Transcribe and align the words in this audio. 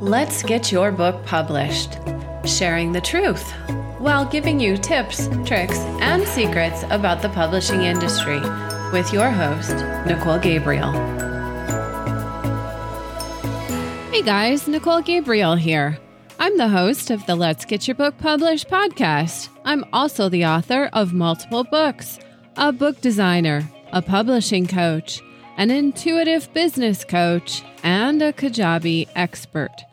Let's 0.00 0.42
get 0.42 0.72
your 0.72 0.92
book 0.92 1.26
published, 1.26 1.98
sharing 2.46 2.92
the 2.92 3.02
truth 3.02 3.52
while 3.98 4.24
giving 4.24 4.58
you 4.58 4.78
tips, 4.78 5.28
tricks, 5.44 5.78
and 6.00 6.26
secrets 6.26 6.84
about 6.84 7.20
the 7.20 7.28
publishing 7.28 7.82
industry 7.82 8.40
with 8.94 9.12
your 9.12 9.30
host, 9.30 9.74
Nicole 10.06 10.38
Gabriel. 10.38 10.90
Hey 14.10 14.22
guys, 14.22 14.66
Nicole 14.66 15.02
Gabriel 15.02 15.54
here. 15.54 15.98
I'm 16.38 16.56
the 16.56 16.68
host 16.68 17.10
of 17.10 17.26
the 17.26 17.36
Let's 17.36 17.66
Get 17.66 17.86
Your 17.86 17.94
Book 17.94 18.16
Published 18.16 18.70
podcast. 18.70 19.50
I'm 19.66 19.84
also 19.92 20.30
the 20.30 20.46
author 20.46 20.88
of 20.94 21.12
multiple 21.12 21.64
books, 21.64 22.18
a 22.56 22.72
book 22.72 23.02
designer, 23.02 23.70
a 23.92 24.00
publishing 24.00 24.66
coach, 24.66 25.20
an 25.58 25.70
intuitive 25.70 26.50
business 26.54 27.04
coach, 27.04 27.62
and 27.82 28.22
a 28.22 28.32
Kajabi 28.32 29.06
expert. 29.14 29.84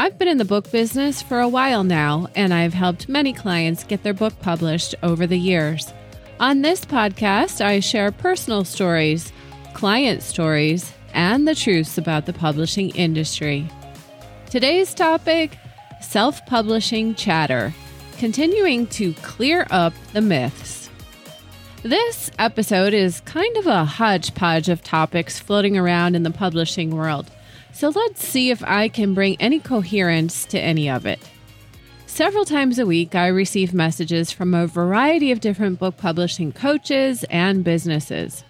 I've 0.00 0.16
been 0.16 0.28
in 0.28 0.38
the 0.38 0.44
book 0.44 0.70
business 0.70 1.20
for 1.20 1.40
a 1.40 1.48
while 1.48 1.82
now, 1.82 2.28
and 2.36 2.54
I've 2.54 2.72
helped 2.72 3.08
many 3.08 3.32
clients 3.32 3.82
get 3.82 4.04
their 4.04 4.14
book 4.14 4.32
published 4.40 4.94
over 5.02 5.26
the 5.26 5.36
years. 5.36 5.92
On 6.38 6.62
this 6.62 6.84
podcast, 6.84 7.60
I 7.60 7.80
share 7.80 8.12
personal 8.12 8.62
stories, 8.62 9.32
client 9.74 10.22
stories, 10.22 10.92
and 11.14 11.48
the 11.48 11.54
truths 11.56 11.98
about 11.98 12.26
the 12.26 12.32
publishing 12.32 12.90
industry. 12.90 13.68
Today's 14.48 14.94
topic 14.94 15.58
self 16.00 16.46
publishing 16.46 17.16
chatter, 17.16 17.74
continuing 18.18 18.86
to 18.86 19.14
clear 19.14 19.66
up 19.68 19.94
the 20.12 20.20
myths. 20.20 20.90
This 21.82 22.30
episode 22.38 22.94
is 22.94 23.18
kind 23.22 23.56
of 23.56 23.66
a 23.66 23.84
hodgepodge 23.84 24.68
of 24.68 24.80
topics 24.84 25.40
floating 25.40 25.76
around 25.76 26.14
in 26.14 26.22
the 26.22 26.30
publishing 26.30 26.92
world. 26.92 27.28
So 27.72 27.90
let's 27.90 28.26
see 28.26 28.50
if 28.50 28.62
I 28.64 28.88
can 28.88 29.14
bring 29.14 29.36
any 29.40 29.60
coherence 29.60 30.44
to 30.46 30.58
any 30.60 30.90
of 30.90 31.06
it. 31.06 31.20
Several 32.06 32.44
times 32.44 32.78
a 32.78 32.86
week, 32.86 33.14
I 33.14 33.28
receive 33.28 33.72
messages 33.72 34.32
from 34.32 34.52
a 34.52 34.66
variety 34.66 35.30
of 35.30 35.40
different 35.40 35.78
book 35.78 35.96
publishing 35.96 36.50
coaches 36.50 37.24
and 37.30 37.62
businesses. 37.62 38.42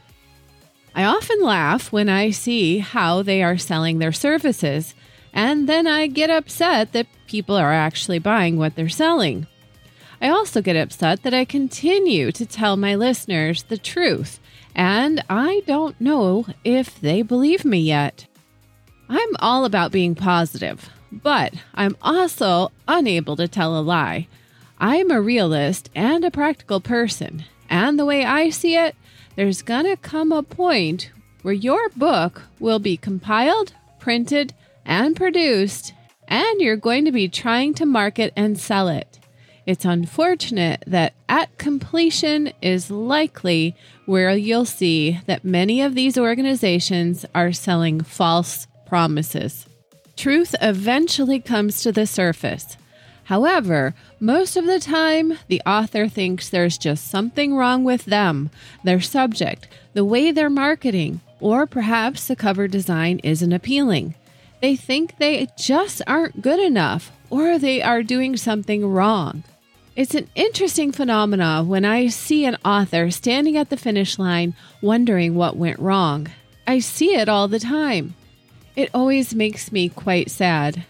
I 0.94 1.04
often 1.04 1.42
laugh 1.42 1.92
when 1.92 2.08
I 2.08 2.30
see 2.30 2.78
how 2.78 3.22
they 3.22 3.42
are 3.42 3.58
selling 3.58 3.98
their 3.98 4.12
services, 4.12 4.94
and 5.34 5.68
then 5.68 5.86
I 5.86 6.06
get 6.06 6.30
upset 6.30 6.92
that 6.92 7.06
people 7.26 7.56
are 7.56 7.72
actually 7.72 8.20
buying 8.20 8.56
what 8.56 8.74
they're 8.74 8.88
selling. 8.88 9.46
I 10.22 10.30
also 10.30 10.62
get 10.62 10.76
upset 10.76 11.22
that 11.24 11.34
I 11.34 11.44
continue 11.44 12.32
to 12.32 12.46
tell 12.46 12.76
my 12.76 12.94
listeners 12.94 13.64
the 13.64 13.76
truth, 13.76 14.40
and 14.74 15.22
I 15.28 15.62
don't 15.66 16.00
know 16.00 16.46
if 16.64 16.98
they 17.00 17.20
believe 17.20 17.64
me 17.64 17.80
yet. 17.80 18.26
I'm 19.08 19.36
all 19.38 19.64
about 19.64 19.92
being 19.92 20.14
positive, 20.14 20.90
but 21.10 21.54
I'm 21.74 21.96
also 22.02 22.72
unable 22.86 23.36
to 23.36 23.48
tell 23.48 23.78
a 23.78 23.80
lie. 23.80 24.28
I'm 24.78 25.10
a 25.10 25.20
realist 25.20 25.90
and 25.94 26.24
a 26.24 26.30
practical 26.30 26.80
person, 26.80 27.44
and 27.70 27.98
the 27.98 28.04
way 28.04 28.24
I 28.24 28.50
see 28.50 28.76
it, 28.76 28.94
there's 29.34 29.62
gonna 29.62 29.96
come 29.96 30.30
a 30.30 30.42
point 30.42 31.10
where 31.42 31.54
your 31.54 31.88
book 31.90 32.42
will 32.60 32.78
be 32.78 32.96
compiled, 32.96 33.72
printed, 33.98 34.52
and 34.84 35.16
produced, 35.16 35.94
and 36.26 36.60
you're 36.60 36.76
going 36.76 37.04
to 37.04 37.12
be 37.12 37.28
trying 37.28 37.74
to 37.74 37.86
market 37.86 38.32
and 38.36 38.58
sell 38.58 38.88
it. 38.88 39.18
It's 39.66 39.84
unfortunate 39.84 40.82
that 40.86 41.14
at 41.28 41.56
completion 41.58 42.52
is 42.62 42.90
likely 42.90 43.76
where 44.06 44.30
you'll 44.34 44.64
see 44.64 45.20
that 45.26 45.44
many 45.44 45.82
of 45.82 45.94
these 45.94 46.16
organizations 46.16 47.26
are 47.34 47.52
selling 47.52 48.00
false 48.00 48.66
promises. 48.88 49.66
Truth 50.16 50.54
eventually 50.60 51.38
comes 51.40 51.82
to 51.82 51.92
the 51.92 52.06
surface. 52.06 52.76
However, 53.24 53.94
most 54.18 54.56
of 54.56 54.64
the 54.64 54.80
time, 54.80 55.38
the 55.48 55.60
author 55.66 56.08
thinks 56.08 56.48
there's 56.48 56.78
just 56.78 57.08
something 57.08 57.54
wrong 57.54 57.84
with 57.84 58.06
them, 58.06 58.50
their 58.84 59.00
subject, 59.00 59.68
the 59.92 60.04
way 60.04 60.32
they're 60.32 60.48
marketing, 60.48 61.20
or 61.38 61.66
perhaps 61.66 62.26
the 62.26 62.34
cover 62.34 62.66
design 62.66 63.20
isn't 63.22 63.52
appealing. 63.52 64.14
They 64.60 64.76
think 64.76 65.18
they 65.18 65.46
just 65.58 66.02
aren't 66.06 66.42
good 66.42 66.58
enough, 66.58 67.12
or 67.30 67.58
they 67.58 67.82
are 67.82 68.02
doing 68.02 68.36
something 68.36 68.84
wrong. 68.84 69.44
It's 69.94 70.14
an 70.14 70.28
interesting 70.34 70.90
phenomenon 70.90 71.68
when 71.68 71.84
I 71.84 72.08
see 72.08 72.44
an 72.44 72.56
author 72.64 73.10
standing 73.10 73.56
at 73.56 73.68
the 73.68 73.76
finish 73.76 74.18
line 74.18 74.54
wondering 74.80 75.34
what 75.34 75.56
went 75.56 75.78
wrong. 75.78 76.28
I 76.66 76.78
see 76.78 77.14
it 77.14 77.28
all 77.28 77.48
the 77.48 77.60
time. 77.60 78.14
It 78.78 78.90
always 78.94 79.34
makes 79.34 79.72
me 79.72 79.88
quite 79.88 80.30
sad. 80.30 80.84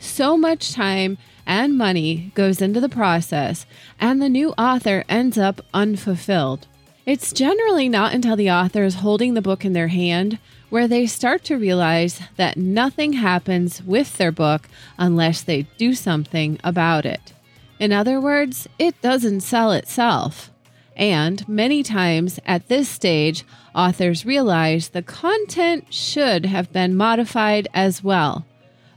So 0.00 0.36
much 0.36 0.72
time 0.72 1.18
and 1.46 1.78
money 1.78 2.32
goes 2.34 2.60
into 2.60 2.80
the 2.80 2.88
process, 2.88 3.64
and 4.00 4.20
the 4.20 4.28
new 4.28 4.50
author 4.58 5.04
ends 5.08 5.38
up 5.38 5.60
unfulfilled. 5.72 6.66
It's 7.06 7.32
generally 7.32 7.88
not 7.88 8.12
until 8.12 8.34
the 8.34 8.50
author 8.50 8.82
is 8.82 8.96
holding 8.96 9.34
the 9.34 9.40
book 9.40 9.64
in 9.64 9.72
their 9.72 9.86
hand 9.86 10.40
where 10.68 10.88
they 10.88 11.06
start 11.06 11.44
to 11.44 11.56
realize 11.56 12.20
that 12.34 12.56
nothing 12.56 13.12
happens 13.12 13.84
with 13.84 14.18
their 14.18 14.32
book 14.32 14.68
unless 14.98 15.40
they 15.40 15.68
do 15.78 15.94
something 15.94 16.58
about 16.64 17.06
it. 17.06 17.32
In 17.78 17.92
other 17.92 18.20
words, 18.20 18.66
it 18.80 19.00
doesn't 19.00 19.42
sell 19.42 19.70
itself. 19.70 20.50
And 20.98 21.48
many 21.48 21.84
times 21.84 22.40
at 22.44 22.66
this 22.66 22.88
stage, 22.88 23.44
authors 23.72 24.26
realize 24.26 24.88
the 24.88 25.02
content 25.02 25.94
should 25.94 26.44
have 26.44 26.72
been 26.72 26.96
modified 26.96 27.68
as 27.72 28.02
well. 28.02 28.44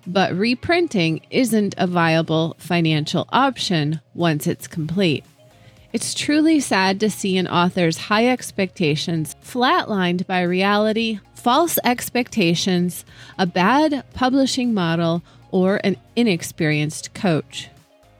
But 0.07 0.35
reprinting 0.35 1.21
isn't 1.29 1.75
a 1.77 1.85
viable 1.85 2.55
financial 2.57 3.27
option 3.31 4.01
once 4.15 4.47
it's 4.47 4.67
complete. 4.67 5.23
It's 5.93 6.15
truly 6.15 6.59
sad 6.59 6.99
to 7.01 7.09
see 7.09 7.37
an 7.37 7.47
author's 7.47 7.97
high 7.97 8.27
expectations 8.29 9.35
flatlined 9.43 10.25
by 10.25 10.41
reality, 10.41 11.19
false 11.35 11.77
expectations, 11.83 13.05
a 13.37 13.45
bad 13.45 14.05
publishing 14.15 14.73
model, 14.73 15.21
or 15.51 15.81
an 15.83 15.97
inexperienced 16.15 17.13
coach. 17.13 17.69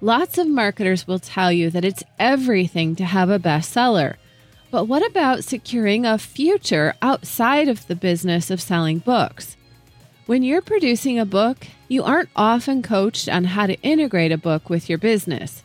Lots 0.03 0.39
of 0.39 0.47
marketers 0.47 1.05
will 1.05 1.19
tell 1.19 1.51
you 1.51 1.69
that 1.69 1.85
it's 1.85 2.03
everything 2.17 2.95
to 2.95 3.05
have 3.05 3.29
a 3.29 3.37
bestseller. 3.37 4.15
But 4.71 4.85
what 4.85 5.05
about 5.05 5.43
securing 5.43 6.07
a 6.07 6.17
future 6.17 6.95
outside 7.03 7.67
of 7.67 7.85
the 7.85 7.95
business 7.95 8.49
of 8.49 8.59
selling 8.59 8.97
books? 8.97 9.57
When 10.25 10.41
you're 10.41 10.63
producing 10.63 11.19
a 11.19 11.25
book, 11.25 11.67
you 11.87 12.03
aren't 12.03 12.29
often 12.35 12.81
coached 12.81 13.29
on 13.29 13.43
how 13.43 13.67
to 13.67 13.79
integrate 13.81 14.31
a 14.31 14.39
book 14.39 14.71
with 14.71 14.89
your 14.89 14.97
business. 14.97 15.61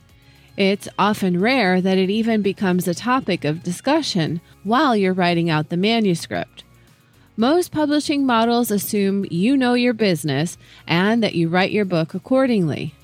It's 0.58 0.88
often 0.98 1.40
rare 1.40 1.80
that 1.80 1.96
it 1.96 2.10
even 2.10 2.42
becomes 2.42 2.86
a 2.86 2.94
topic 2.94 3.44
of 3.46 3.62
discussion 3.62 4.42
while 4.64 4.94
you're 4.94 5.14
writing 5.14 5.48
out 5.48 5.70
the 5.70 5.78
manuscript. 5.78 6.62
Most 7.38 7.72
publishing 7.72 8.26
models 8.26 8.70
assume 8.70 9.26
you 9.30 9.56
know 9.56 9.74
your 9.74 9.94
business 9.94 10.58
and 10.86 11.22
that 11.22 11.34
you 11.34 11.48
write 11.48 11.70
your 11.70 11.84
book 11.86 12.12
accordingly. 12.12 12.95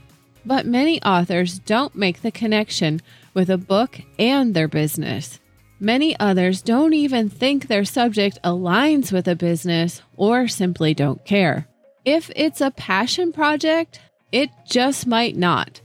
But 0.45 0.67
many 0.67 1.03
authors 1.03 1.59
don't 1.61 1.95
make 1.95 2.23
the 2.23 2.31
connection 2.31 3.01
with 3.35 3.49
a 3.49 3.59
book 3.59 4.01
and 4.19 4.55
their 4.55 4.69
business. 4.69 5.39
Many 5.79 6.19
others 6.19 6.63
don't 6.63 6.95
even 6.95 7.29
think 7.29 7.67
their 7.67 7.85
subject 7.85 8.39
aligns 8.45 9.13
with 9.13 9.27
a 9.27 9.37
business 9.37 10.03
or 10.17 10.49
simply 10.49 10.95
don't 10.95 11.25
care. 11.25 11.67
If 12.05 12.31
it's 12.35 12.61
a 12.61 12.71
passion 12.71 13.33
project, 13.33 14.01
it 14.31 14.51
just 14.69 15.07
might 15.07 15.37
not. 15.37 15.81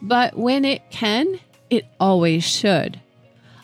But 0.00 0.36
when 0.36 0.64
it 0.64 0.90
can, 0.90 1.38
it 1.70 1.86
always 2.00 2.44
should. 2.44 3.00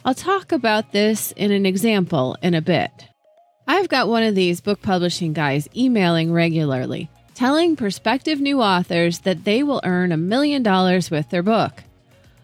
I'll 0.04 0.14
talk 0.14 0.52
about 0.52 0.92
this 0.92 1.32
in 1.32 1.52
an 1.52 1.66
example 1.66 2.36
in 2.42 2.54
a 2.54 2.62
bit. 2.62 2.90
I've 3.66 3.88
got 3.88 4.08
one 4.08 4.22
of 4.22 4.34
these 4.34 4.62
book 4.62 4.80
publishing 4.80 5.34
guys 5.34 5.68
emailing 5.76 6.32
regularly 6.32 7.10
telling 7.38 7.76
prospective 7.76 8.40
new 8.40 8.60
authors 8.60 9.20
that 9.20 9.44
they 9.44 9.62
will 9.62 9.80
earn 9.84 10.10
a 10.10 10.16
million 10.16 10.60
dollars 10.60 11.08
with 11.08 11.30
their 11.30 11.40
book. 11.40 11.84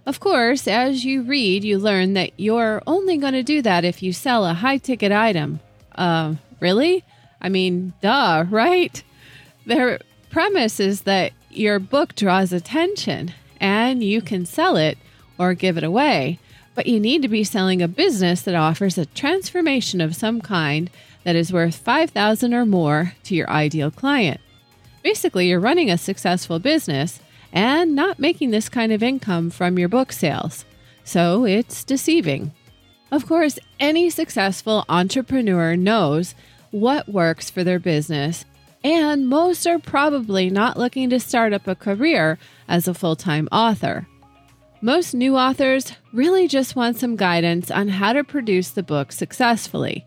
Of 0.07 0.21
course, 0.21 0.69
as 0.69 1.05
you 1.05 1.23
read, 1.23 1.65
you 1.65 1.81
learn 1.81 2.13
that 2.13 2.31
you're 2.37 2.81
only 2.87 3.17
going 3.17 3.33
to 3.33 3.43
do 3.43 3.61
that 3.63 3.85
if 3.85 4.05
you 4.05 4.13
sell 4.13 4.47
a 4.47 4.55
high 4.55 4.79
ticket 4.79 5.11
item. 5.11 5.59
Uh, 5.97 6.35
really? 6.61 7.03
I 7.41 7.49
mean, 7.49 7.93
duh, 8.03 8.45
right? 8.51 9.03
Their 9.67 9.99
premise 10.31 10.79
is 10.79 11.03
that 11.03 11.33
your 11.51 11.81
book 11.81 12.15
draws 12.15 12.53
attention 12.53 13.35
and 13.59 14.01
you 14.01 14.23
can 14.23 14.47
sell 14.47 14.77
it 14.77 14.97
or 15.41 15.55
give 15.55 15.77
it 15.77 15.83
away, 15.83 16.39
but 16.77 16.87
you 16.87 17.01
need 17.01 17.21
to 17.23 17.29
be 17.29 17.43
selling 17.43 17.83
a 17.83 17.89
business 17.89 18.43
that 18.43 18.55
offers 18.55 18.97
a 18.97 19.07
transformation 19.07 20.01
of 20.01 20.15
some 20.15 20.41
kind 20.41 20.89
that 21.25 21.35
is 21.35 21.53
worth 21.53 21.75
5000 21.75 22.55
or 22.55 22.65
more 22.65 23.15
to 23.25 23.35
your 23.35 23.51
ideal 23.51 23.91
client. 23.91 24.41
Basically, 25.05 25.49
you're 25.49 25.61
running 25.61 25.91
a 25.91 25.99
successful 25.99 26.59
business 26.59 27.21
and 27.53 27.95
not 27.95 28.19
making 28.19 28.51
this 28.51 28.71
kind 28.71 28.91
of 28.91 29.03
income 29.03 29.51
from 29.51 29.79
your 29.79 29.89
book 29.89 30.11
sales. 30.11 30.65
So 31.05 31.45
it's 31.45 31.85
deceiving. 31.85 32.53
Of 33.12 33.27
course, 33.27 33.59
any 33.79 34.09
successful 34.09 34.87
entrepreneur 34.89 35.77
knows 35.77 36.35
what 36.71 37.09
works 37.09 37.51
for 37.51 37.62
their 37.62 37.79
business 37.79 38.47
and 38.83 39.29
most 39.29 39.67
are 39.67 39.79
probably 39.79 40.49
not 40.51 40.79
looking 40.79 41.11
to 41.11 41.21
start 41.21 41.53
up 41.53 41.69
a 41.69 41.75
career 41.75 42.39
as 42.67 42.89
a 42.89 42.95
full 42.95 43.15
time 43.15 43.47
author. 43.53 44.06
Most 44.81 45.15
new 45.15 45.37
authors 45.37 45.93
really 46.12 46.49
just 46.49 46.77
want 46.77 46.99
some 46.99 47.17
guidance 47.17 47.71
on 47.71 47.89
how 47.89 48.15
to 48.15 48.25
produce 48.25 48.71
the 48.71 48.83
book 48.83 49.12
successfully. 49.12 50.06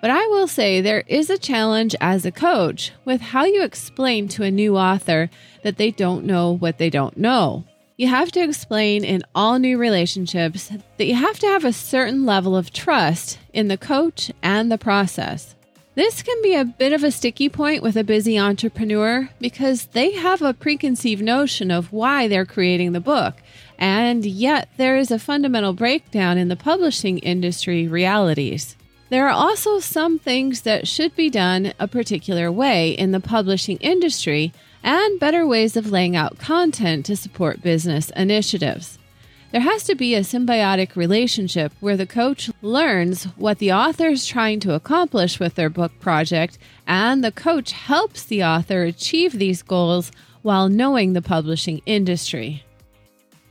But 0.00 0.10
I 0.10 0.26
will 0.28 0.48
say 0.48 0.80
there 0.80 1.04
is 1.06 1.28
a 1.28 1.38
challenge 1.38 1.94
as 2.00 2.24
a 2.24 2.32
coach 2.32 2.92
with 3.04 3.20
how 3.20 3.44
you 3.44 3.62
explain 3.62 4.28
to 4.28 4.44
a 4.44 4.50
new 4.50 4.78
author 4.78 5.30
that 5.62 5.76
they 5.76 5.90
don't 5.90 6.24
know 6.24 6.56
what 6.56 6.78
they 6.78 6.88
don't 6.88 7.16
know. 7.18 7.64
You 7.98 8.08
have 8.08 8.32
to 8.32 8.42
explain 8.42 9.04
in 9.04 9.22
all 9.34 9.58
new 9.58 9.76
relationships 9.76 10.72
that 10.96 11.04
you 11.04 11.14
have 11.14 11.38
to 11.40 11.46
have 11.46 11.66
a 11.66 11.72
certain 11.72 12.24
level 12.24 12.56
of 12.56 12.72
trust 12.72 13.38
in 13.52 13.68
the 13.68 13.76
coach 13.76 14.30
and 14.42 14.72
the 14.72 14.78
process. 14.78 15.54
This 15.96 16.22
can 16.22 16.40
be 16.40 16.54
a 16.54 16.64
bit 16.64 16.94
of 16.94 17.04
a 17.04 17.10
sticky 17.10 17.50
point 17.50 17.82
with 17.82 17.96
a 17.96 18.04
busy 18.04 18.38
entrepreneur 18.38 19.28
because 19.38 19.86
they 19.86 20.12
have 20.12 20.40
a 20.40 20.54
preconceived 20.54 21.22
notion 21.22 21.70
of 21.70 21.92
why 21.92 22.26
they're 22.26 22.46
creating 22.46 22.92
the 22.92 23.00
book, 23.00 23.34
and 23.76 24.24
yet 24.24 24.70
there 24.78 24.96
is 24.96 25.10
a 25.10 25.18
fundamental 25.18 25.74
breakdown 25.74 26.38
in 26.38 26.48
the 26.48 26.56
publishing 26.56 27.18
industry 27.18 27.86
realities. 27.86 28.76
There 29.10 29.26
are 29.26 29.32
also 29.32 29.80
some 29.80 30.20
things 30.20 30.60
that 30.60 30.86
should 30.86 31.16
be 31.16 31.28
done 31.28 31.72
a 31.80 31.88
particular 31.88 32.50
way 32.50 32.92
in 32.92 33.10
the 33.10 33.18
publishing 33.18 33.76
industry 33.78 34.52
and 34.84 35.18
better 35.18 35.44
ways 35.44 35.76
of 35.76 35.90
laying 35.90 36.14
out 36.14 36.38
content 36.38 37.06
to 37.06 37.16
support 37.16 37.60
business 37.60 38.10
initiatives. 38.14 38.98
There 39.50 39.62
has 39.62 39.82
to 39.84 39.96
be 39.96 40.14
a 40.14 40.20
symbiotic 40.20 40.94
relationship 40.94 41.72
where 41.80 41.96
the 41.96 42.06
coach 42.06 42.52
learns 42.62 43.24
what 43.36 43.58
the 43.58 43.72
author 43.72 44.06
is 44.06 44.28
trying 44.28 44.60
to 44.60 44.74
accomplish 44.74 45.40
with 45.40 45.56
their 45.56 45.68
book 45.68 45.90
project, 45.98 46.56
and 46.86 47.24
the 47.24 47.32
coach 47.32 47.72
helps 47.72 48.22
the 48.22 48.44
author 48.44 48.84
achieve 48.84 49.32
these 49.32 49.62
goals 49.62 50.12
while 50.42 50.68
knowing 50.68 51.14
the 51.14 51.20
publishing 51.20 51.82
industry. 51.84 52.62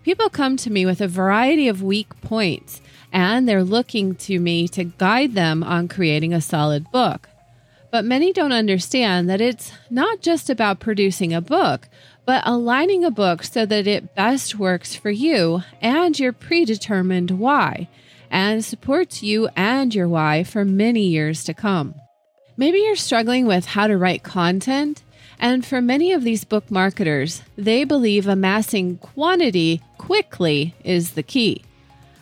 People 0.03 0.29
come 0.29 0.55
to 0.55 0.71
me 0.71 0.85
with 0.85 1.01
a 1.01 1.07
variety 1.09 1.67
of 1.67 1.83
weak 1.83 2.09
points 2.21 2.81
and 3.11 3.47
they're 3.47 3.63
looking 3.63 4.15
to 4.15 4.39
me 4.39 4.67
to 4.69 4.83
guide 4.83 5.33
them 5.33 5.63
on 5.63 5.88
creating 5.88 6.33
a 6.33 6.41
solid 6.41 6.91
book. 6.91 7.29
But 7.91 8.06
many 8.06 8.31
don't 8.31 8.51
understand 8.51 9.29
that 9.29 9.41
it's 9.41 9.71
not 9.89 10.21
just 10.21 10.50
about 10.50 10.79
producing 10.79 11.33
a 11.33 11.41
book, 11.41 11.89
but 12.25 12.44
aligning 12.45 13.03
a 13.03 13.09
book 13.09 13.44
so 13.44 13.65
that 13.65 13.88
it 13.88 14.13
best 14.13 14.59
works 14.59 14.95
for 14.95 15.09
you 15.09 15.63
and 15.81 16.19
your 16.19 16.31
predetermined 16.31 17.31
why, 17.31 17.88
and 18.29 18.63
supports 18.63 19.23
you 19.23 19.50
and 19.55 19.95
your 19.95 20.07
why 20.07 20.44
for 20.44 20.63
many 20.63 21.01
years 21.01 21.44
to 21.45 21.53
come. 21.55 21.95
Maybe 22.55 22.79
you're 22.79 22.95
struggling 22.95 23.47
with 23.47 23.65
how 23.65 23.88
to 23.88 23.97
write 23.97 24.21
content, 24.21 25.01
and 25.39 25.65
for 25.65 25.81
many 25.81 26.12
of 26.12 26.23
these 26.23 26.44
book 26.44 26.69
marketers, 26.69 27.41
they 27.57 27.85
believe 27.85 28.27
amassing 28.27 28.97
quantity 28.97 29.81
quickly 29.97 30.75
is 30.83 31.13
the 31.13 31.23
key. 31.23 31.63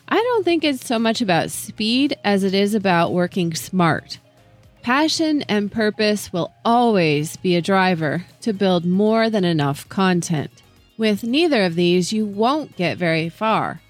I 0.09 0.15
don't 0.15 0.44
think 0.44 0.63
it's 0.63 0.86
so 0.86 0.98
much 0.98 1.21
about 1.21 1.51
speed 1.51 2.18
as 2.24 2.44
it 2.44 2.54
is 2.54 2.74
about 2.74 3.13
working 3.13 3.54
smart. 3.54 4.19
Passion 4.81 5.42
and 5.44 5.71
purpose 5.71 6.31
will 6.31 6.54
always 6.63 7.36
be 7.36 7.56
a 7.56 7.62
driver 7.62 8.25
to 8.42 8.54
build 8.54 8.86
more 8.86 9.30
than 9.30 9.44
enough 9.44 9.88
content. 9.89 10.51
With 10.98 11.24
neither 11.24 11.63
of 11.63 11.75
these, 11.75 12.13
you 12.13 12.25
won't 12.25 12.77
get 12.77 12.98
very 12.98 13.27
far. 13.27 13.81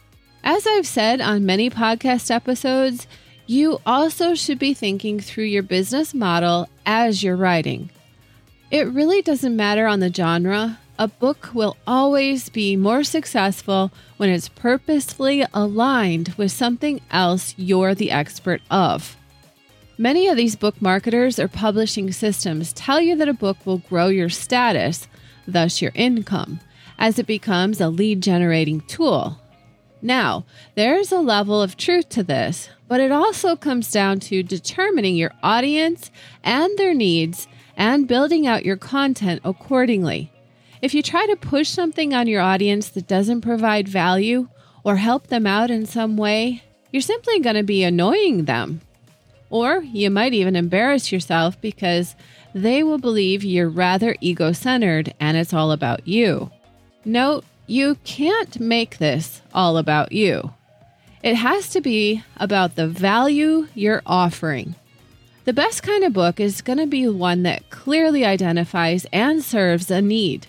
As 0.44 0.66
I've 0.66 0.88
said 0.88 1.22
on 1.22 1.46
many 1.46 1.70
podcast 1.70 2.32
episodes, 2.32 3.06
you 3.46 3.80
also 3.86 4.34
should 4.34 4.58
be 4.58 4.74
thinking 4.74 5.20
through 5.20 5.46
your 5.46 5.64
business 5.64 6.14
model 6.14 6.68
as 6.86 7.22
you're 7.22 7.36
writing. 7.36 7.92
It 8.72 8.88
really 8.88 9.22
doesn't 9.22 9.56
matter 9.56 9.88
on 9.88 10.00
the 10.00 10.12
genre 10.12 10.80
a 11.00 11.08
book 11.08 11.50
will 11.54 11.78
always 11.86 12.50
be 12.50 12.76
more 12.76 13.04
successful 13.04 13.92
when 14.18 14.30
it's 14.30 14.50
purposefully 14.50 15.46
aligned 15.54 16.30
with 16.38 16.52
something 16.52 17.02
else 17.12 17.54
you're 17.58 17.94
the 17.94 18.12
expert 18.12 18.62
of. 18.72 19.16
Many 19.98 20.28
of 20.28 20.38
these 20.38 20.56
book 20.56 20.82
marketers 20.82 21.40
or 21.40 21.48
publishing 21.48 22.12
systems 22.12 22.74
tell 22.74 23.00
you 23.02 23.16
that 23.16 23.30
a 23.30 23.34
book 23.34 23.58
will 23.66 23.80
grow 23.80 24.08
your 24.08 24.30
status, 24.30 25.08
thus 25.48 25.82
your 25.82 25.92
income, 25.96 26.60
as 27.00 27.18
it 27.20 27.28
becomes 27.28 27.82
a 27.82 27.90
lead 27.90 28.22
generating 28.22 28.82
tool. 28.82 29.40
Now, 30.02 30.46
there's 30.76 31.12
a 31.12 31.20
level 31.20 31.62
of 31.62 31.78
truth 31.78 32.10
to 32.10 32.24
this, 32.24 32.70
but 32.88 33.00
it 33.00 33.12
also 33.12 33.56
comes 33.56 33.92
down 33.92 34.20
to 34.22 34.44
determining 34.44 35.16
your 35.16 35.32
audience 35.42 36.12
and 36.44 36.78
their 36.78 36.94
needs 36.94 37.48
and 37.76 38.08
building 38.08 38.46
out 38.46 38.66
your 38.66 38.78
content 38.78 39.42
accordingly. 39.44 40.32
If 40.82 40.94
you 40.94 41.02
try 41.02 41.26
to 41.26 41.36
push 41.36 41.70
something 41.70 42.14
on 42.14 42.28
your 42.28 42.42
audience 42.42 42.90
that 42.90 43.08
doesn't 43.08 43.42
provide 43.42 43.88
value 43.88 44.48
or 44.84 44.98
help 44.98 45.28
them 45.28 45.48
out 45.48 45.72
in 45.72 45.86
some 45.86 46.18
way, 46.18 46.64
you're 46.92 47.02
simply 47.02 47.40
going 47.40 47.56
to 47.56 47.64
be 47.64 47.84
annoying 47.84 48.46
them. 48.46 48.82
Or 49.50 49.82
you 49.82 50.10
might 50.10 50.34
even 50.34 50.56
embarrass 50.56 51.12
yourself 51.12 51.60
because 51.62 52.16
they 52.54 52.84
will 52.84 52.98
believe 52.98 53.44
you're 53.44 53.70
rather 53.70 54.16
ego 54.22 54.52
centered 54.52 55.14
and 55.20 55.36
it's 55.36 55.54
all 55.54 55.72
about 55.72 56.08
you. 56.08 56.52
Note, 57.06 57.46
you 57.66 57.96
can't 58.04 58.60
make 58.60 58.98
this 58.98 59.42
all 59.54 59.78
about 59.78 60.12
you. 60.12 60.54
It 61.24 61.36
has 61.36 61.70
to 61.70 61.82
be 61.82 62.24
about 62.38 62.76
the 62.76 62.88
value 62.88 63.68
you're 63.74 64.04
offering. 64.06 64.76
The 65.46 65.54
best 65.54 65.82
kind 65.82 66.04
of 66.04 66.14
book 66.14 66.40
is 66.40 66.62
going 66.62 66.80
to 66.80 66.88
be 66.88 67.08
one 67.08 67.44
that 67.44 67.70
clearly 67.70 68.26
identifies 68.26 69.06
and 69.12 69.44
serves 69.44 69.90
a 69.90 70.02
need. 70.02 70.48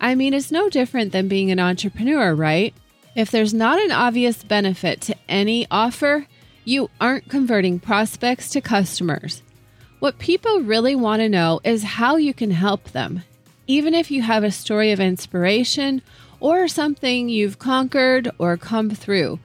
I 0.00 0.14
mean, 0.14 0.34
it's 0.34 0.52
no 0.52 0.68
different 0.68 1.12
than 1.12 1.28
being 1.28 1.50
an 1.50 1.58
entrepreneur, 1.58 2.34
right? 2.34 2.74
If 3.16 3.30
there's 3.30 3.52
not 3.52 3.80
an 3.80 3.90
obvious 3.90 4.44
benefit 4.44 5.00
to 5.02 5.16
any 5.28 5.66
offer, 5.70 6.26
you 6.64 6.90
aren't 7.00 7.28
converting 7.28 7.80
prospects 7.80 8.50
to 8.50 8.60
customers. 8.60 9.42
What 9.98 10.18
people 10.18 10.60
really 10.60 10.94
want 10.94 11.20
to 11.20 11.28
know 11.28 11.60
is 11.64 11.82
how 11.82 12.16
you 12.16 12.32
can 12.32 12.52
help 12.52 12.92
them. 12.92 13.24
Even 13.66 13.94
if 13.94 14.10
you 14.10 14.22
have 14.22 14.44
a 14.44 14.50
story 14.50 14.92
of 14.92 15.00
inspiration 15.00 16.02
or 16.38 16.68
something 16.68 17.28
you've 17.28 17.58
conquered 17.58 18.30
or 18.38 18.56
come 18.56 18.90
through, 18.90 19.40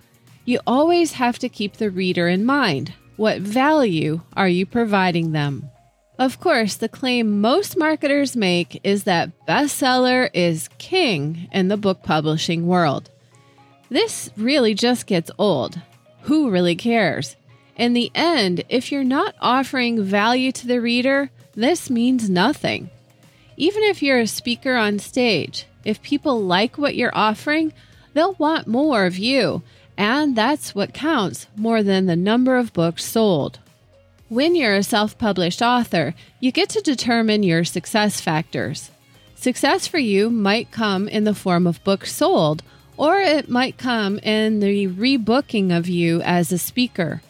you 0.46 0.60
always 0.68 1.14
have 1.14 1.40
to 1.40 1.50
keep 1.50 1.78
the 1.78 1.90
reader 1.90 2.28
in 2.28 2.46
mind. 2.46 2.94
What 3.16 3.40
value 3.40 4.22
are 4.36 4.48
you 4.48 4.66
providing 4.66 5.32
them? 5.32 5.70
Of 6.20 6.40
course, 6.40 6.76
the 6.76 6.90
claim 6.90 7.42
most 7.42 7.76
marketers 7.76 8.36
make 8.36 8.80
is 8.84 9.04
that 9.06 9.32
bestseller 9.48 10.30
is 10.34 10.70
king 10.78 11.48
in 11.52 11.70
the 11.70 11.78
book 11.78 12.04
publishing 12.04 12.68
world. 12.68 13.10
This 13.90 14.30
really 14.38 14.76
just 14.76 15.08
gets 15.08 15.32
old. 15.38 15.82
Who 16.24 16.52
really 16.52 16.76
cares? 16.76 17.36
In 17.76 17.94
the 17.94 18.12
end, 18.14 18.64
if 18.70 18.92
you're 18.92 19.04
not 19.04 19.36
offering 19.42 20.04
value 20.04 20.52
to 20.52 20.68
the 20.68 20.80
reader, 20.80 21.32
this 21.56 21.90
means 21.90 22.30
nothing. 22.30 22.90
Even 23.58 23.84
if 23.84 24.04
you're 24.04 24.20
a 24.20 24.28
speaker 24.28 24.76
on 24.76 25.00
stage, 25.00 25.66
if 25.84 26.02
people 26.02 26.42
like 26.42 26.78
what 26.78 26.96
you're 26.96 27.16
offering, 27.16 27.74
they'll 28.14 28.34
want 28.34 28.68
more 28.68 29.06
of 29.06 29.18
you, 29.18 29.64
and 29.98 30.36
that's 30.36 30.76
what 30.76 30.94
counts 30.94 31.48
more 31.56 31.82
than 31.82 32.06
the 32.06 32.16
number 32.16 32.58
of 32.58 32.74
books 32.74 33.04
sold. 33.04 33.60
When 34.34 34.56
you're 34.56 34.74
a 34.74 34.82
self 34.82 35.16
published 35.20 35.62
author, 35.62 36.16
you 36.40 36.52
get 36.52 36.68
to 36.70 36.82
determine 36.82 37.44
your 37.44 37.64
success 37.64 38.20
factors. 38.20 38.90
Success 39.36 39.86
for 39.86 40.00
you 40.00 40.32
might 40.32 40.72
come 40.72 41.08
in 41.08 41.24
the 41.24 41.36
form 41.36 41.68
of 41.68 41.84
books 41.84 42.12
sold, 42.12 42.64
or 42.98 43.20
it 43.20 43.48
might 43.48 43.78
come 43.78 44.18
in 44.18 44.60
the 44.60 44.88
rebooking 44.88 45.72
of 45.72 45.88
you 45.88 46.20
as 46.24 46.52
a 46.52 46.58
speaker. 46.58 47.22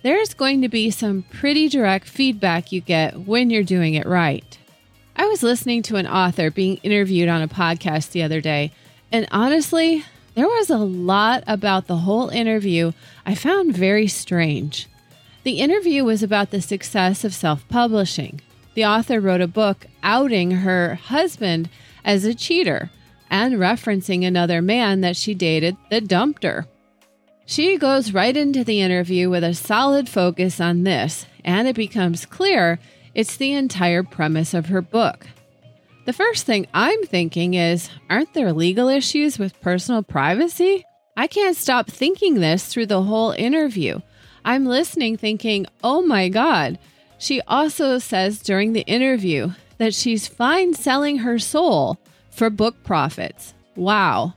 There's 0.00 0.32
going 0.32 0.62
to 0.62 0.68
be 0.70 0.90
some 0.90 1.26
pretty 1.30 1.68
direct 1.68 2.08
feedback 2.08 2.72
you 2.72 2.80
get 2.80 3.26
when 3.26 3.50
you're 3.50 3.62
doing 3.62 3.92
it 3.92 4.06
right. 4.06 4.56
I 5.14 5.26
was 5.26 5.42
listening 5.42 5.82
to 5.82 5.96
an 5.96 6.06
author 6.06 6.50
being 6.50 6.78
interviewed 6.78 7.28
on 7.28 7.42
a 7.42 7.48
podcast 7.48 8.12
the 8.12 8.22
other 8.22 8.40
day, 8.40 8.72
and 9.12 9.28
honestly, 9.30 10.04
there 10.34 10.48
was 10.48 10.70
a 10.70 10.78
lot 10.78 11.44
about 11.46 11.86
the 11.86 11.98
whole 11.98 12.30
interview 12.30 12.92
I 13.26 13.34
found 13.34 13.76
very 13.76 14.06
strange. 14.06 14.88
The 15.46 15.60
interview 15.60 16.02
was 16.02 16.24
about 16.24 16.50
the 16.50 16.60
success 16.60 17.22
of 17.22 17.32
self 17.32 17.68
publishing. 17.68 18.40
The 18.74 18.84
author 18.84 19.20
wrote 19.20 19.40
a 19.40 19.46
book 19.46 19.86
outing 20.02 20.50
her 20.50 20.96
husband 20.96 21.70
as 22.04 22.24
a 22.24 22.34
cheater 22.34 22.90
and 23.30 23.54
referencing 23.54 24.26
another 24.26 24.60
man 24.60 25.02
that 25.02 25.14
she 25.14 25.34
dated 25.34 25.76
that 25.88 26.08
dumped 26.08 26.42
her. 26.42 26.66
She 27.44 27.78
goes 27.78 28.12
right 28.12 28.36
into 28.36 28.64
the 28.64 28.80
interview 28.80 29.30
with 29.30 29.44
a 29.44 29.54
solid 29.54 30.08
focus 30.08 30.60
on 30.60 30.82
this, 30.82 31.26
and 31.44 31.68
it 31.68 31.76
becomes 31.76 32.26
clear 32.26 32.80
it's 33.14 33.36
the 33.36 33.52
entire 33.52 34.02
premise 34.02 34.52
of 34.52 34.66
her 34.66 34.82
book. 34.82 35.28
The 36.06 36.12
first 36.12 36.44
thing 36.44 36.66
I'm 36.74 37.04
thinking 37.04 37.54
is 37.54 37.88
aren't 38.10 38.34
there 38.34 38.52
legal 38.52 38.88
issues 38.88 39.38
with 39.38 39.60
personal 39.60 40.02
privacy? 40.02 40.84
I 41.16 41.28
can't 41.28 41.56
stop 41.56 41.86
thinking 41.86 42.40
this 42.40 42.66
through 42.66 42.86
the 42.86 43.04
whole 43.04 43.30
interview. 43.30 44.00
I'm 44.46 44.64
listening 44.64 45.16
thinking, 45.16 45.66
oh 45.82 46.02
my 46.02 46.28
God. 46.28 46.78
She 47.18 47.40
also 47.48 47.98
says 47.98 48.38
during 48.38 48.72
the 48.72 48.82
interview 48.82 49.50
that 49.78 49.92
she's 49.92 50.28
fine 50.28 50.72
selling 50.72 51.18
her 51.18 51.40
soul 51.40 51.98
for 52.30 52.48
book 52.48 52.76
profits. 52.84 53.54
Wow. 53.74 54.34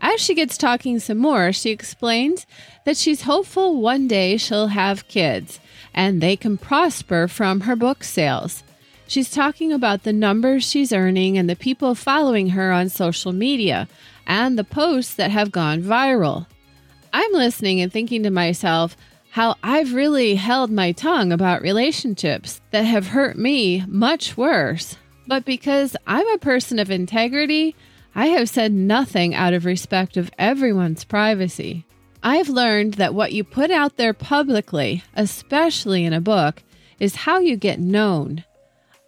As 0.00 0.18
she 0.18 0.34
gets 0.34 0.56
talking 0.56 0.98
some 0.98 1.18
more, 1.18 1.52
she 1.52 1.68
explains 1.68 2.46
that 2.86 2.96
she's 2.96 3.22
hopeful 3.22 3.82
one 3.82 4.08
day 4.08 4.38
she'll 4.38 4.68
have 4.68 5.08
kids 5.08 5.60
and 5.92 6.22
they 6.22 6.36
can 6.36 6.56
prosper 6.56 7.28
from 7.28 7.60
her 7.60 7.76
book 7.76 8.02
sales. 8.02 8.62
She's 9.06 9.30
talking 9.30 9.74
about 9.74 10.04
the 10.04 10.12
numbers 10.14 10.64
she's 10.66 10.90
earning 10.90 11.36
and 11.36 11.50
the 11.50 11.56
people 11.56 11.94
following 11.94 12.50
her 12.50 12.72
on 12.72 12.88
social 12.88 13.32
media 13.32 13.88
and 14.26 14.58
the 14.58 14.64
posts 14.64 15.14
that 15.16 15.30
have 15.30 15.52
gone 15.52 15.82
viral. 15.82 16.46
I'm 17.12 17.32
listening 17.32 17.82
and 17.82 17.92
thinking 17.92 18.22
to 18.22 18.30
myself 18.30 18.96
how 19.30 19.54
I've 19.62 19.94
really 19.94 20.34
held 20.34 20.70
my 20.70 20.92
tongue 20.92 21.32
about 21.32 21.62
relationships 21.62 22.60
that 22.72 22.82
have 22.82 23.08
hurt 23.08 23.38
me 23.38 23.84
much 23.86 24.36
worse. 24.36 24.96
But 25.26 25.44
because 25.44 25.96
I'm 26.06 26.28
a 26.28 26.38
person 26.38 26.78
of 26.78 26.90
integrity, 26.90 27.76
I 28.14 28.26
have 28.26 28.48
said 28.48 28.72
nothing 28.72 29.34
out 29.34 29.54
of 29.54 29.64
respect 29.64 30.16
of 30.16 30.32
everyone's 30.36 31.04
privacy. 31.04 31.86
I've 32.22 32.48
learned 32.48 32.94
that 32.94 33.14
what 33.14 33.32
you 33.32 33.44
put 33.44 33.70
out 33.70 33.96
there 33.96 34.12
publicly, 34.12 35.04
especially 35.14 36.04
in 36.04 36.12
a 36.12 36.20
book, 36.20 36.62
is 36.98 37.14
how 37.14 37.38
you 37.38 37.56
get 37.56 37.78
known. 37.78 38.44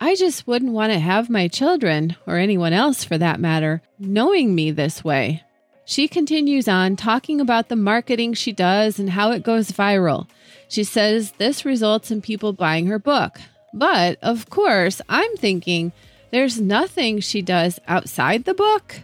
I 0.00 0.14
just 0.14 0.46
wouldn't 0.46 0.72
want 0.72 0.92
to 0.92 0.98
have 0.98 1.30
my 1.30 1.48
children, 1.48 2.16
or 2.26 2.36
anyone 2.36 2.72
else 2.72 3.04
for 3.04 3.18
that 3.18 3.40
matter, 3.40 3.82
knowing 3.98 4.54
me 4.54 4.70
this 4.70 5.04
way. 5.04 5.42
She 5.84 6.08
continues 6.08 6.68
on 6.68 6.96
talking 6.96 7.40
about 7.40 7.68
the 7.68 7.76
marketing 7.76 8.34
she 8.34 8.52
does 8.52 8.98
and 8.98 9.10
how 9.10 9.32
it 9.32 9.42
goes 9.42 9.72
viral. 9.72 10.28
She 10.68 10.84
says 10.84 11.32
this 11.32 11.64
results 11.64 12.10
in 12.10 12.22
people 12.22 12.52
buying 12.52 12.86
her 12.86 12.98
book. 12.98 13.40
But, 13.74 14.18
of 14.22 14.48
course, 14.48 15.00
I'm 15.08 15.36
thinking 15.36 15.92
there's 16.30 16.60
nothing 16.60 17.20
she 17.20 17.42
does 17.42 17.78
outside 17.88 18.44
the 18.44 18.54
book. 18.54 19.00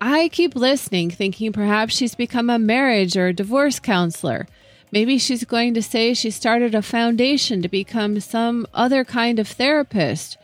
I 0.00 0.28
keep 0.30 0.56
listening, 0.56 1.10
thinking 1.10 1.52
perhaps 1.52 1.94
she's 1.94 2.16
become 2.16 2.50
a 2.50 2.58
marriage 2.58 3.16
or 3.16 3.28
a 3.28 3.32
divorce 3.32 3.78
counselor. 3.78 4.48
Maybe 4.90 5.18
she's 5.18 5.44
going 5.44 5.74
to 5.74 5.82
say 5.82 6.14
she 6.14 6.30
started 6.30 6.74
a 6.74 6.82
foundation 6.82 7.62
to 7.62 7.68
become 7.68 8.18
some 8.18 8.66
other 8.74 9.04
kind 9.04 9.38
of 9.38 9.46
therapist. 9.46 10.36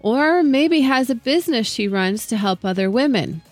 Or 0.00 0.42
maybe 0.42 0.82
has 0.82 1.08
a 1.08 1.14
business 1.14 1.66
she 1.66 1.88
runs 1.88 2.26
to 2.26 2.36
help 2.36 2.64
other 2.64 2.90
women. 2.90 3.42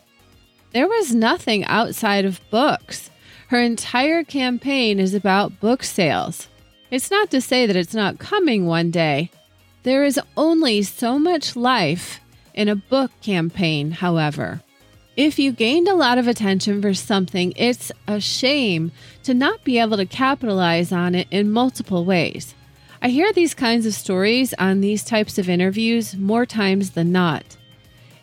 There 0.76 0.86
was 0.86 1.14
nothing 1.14 1.64
outside 1.64 2.26
of 2.26 2.42
books. 2.50 3.08
Her 3.48 3.62
entire 3.62 4.22
campaign 4.22 5.00
is 5.00 5.14
about 5.14 5.58
book 5.58 5.82
sales. 5.82 6.48
It's 6.90 7.10
not 7.10 7.30
to 7.30 7.40
say 7.40 7.64
that 7.64 7.76
it's 7.76 7.94
not 7.94 8.18
coming 8.18 8.66
one 8.66 8.90
day, 8.90 9.30
there 9.84 10.04
is 10.04 10.20
only 10.36 10.82
so 10.82 11.18
much 11.18 11.56
life 11.56 12.20
in 12.52 12.68
a 12.68 12.76
book 12.76 13.10
campaign, 13.22 13.90
however. 13.90 14.60
If 15.16 15.38
you 15.38 15.50
gained 15.50 15.88
a 15.88 15.94
lot 15.94 16.18
of 16.18 16.28
attention 16.28 16.82
for 16.82 16.92
something, 16.92 17.54
it's 17.56 17.90
a 18.06 18.20
shame 18.20 18.92
to 19.22 19.32
not 19.32 19.64
be 19.64 19.78
able 19.78 19.96
to 19.96 20.04
capitalize 20.04 20.92
on 20.92 21.14
it 21.14 21.26
in 21.30 21.50
multiple 21.50 22.04
ways. 22.04 22.54
I 23.00 23.08
hear 23.08 23.32
these 23.32 23.54
kinds 23.54 23.86
of 23.86 23.94
stories 23.94 24.52
on 24.58 24.82
these 24.82 25.04
types 25.04 25.38
of 25.38 25.48
interviews 25.48 26.18
more 26.18 26.44
times 26.44 26.90
than 26.90 27.12
not. 27.12 27.56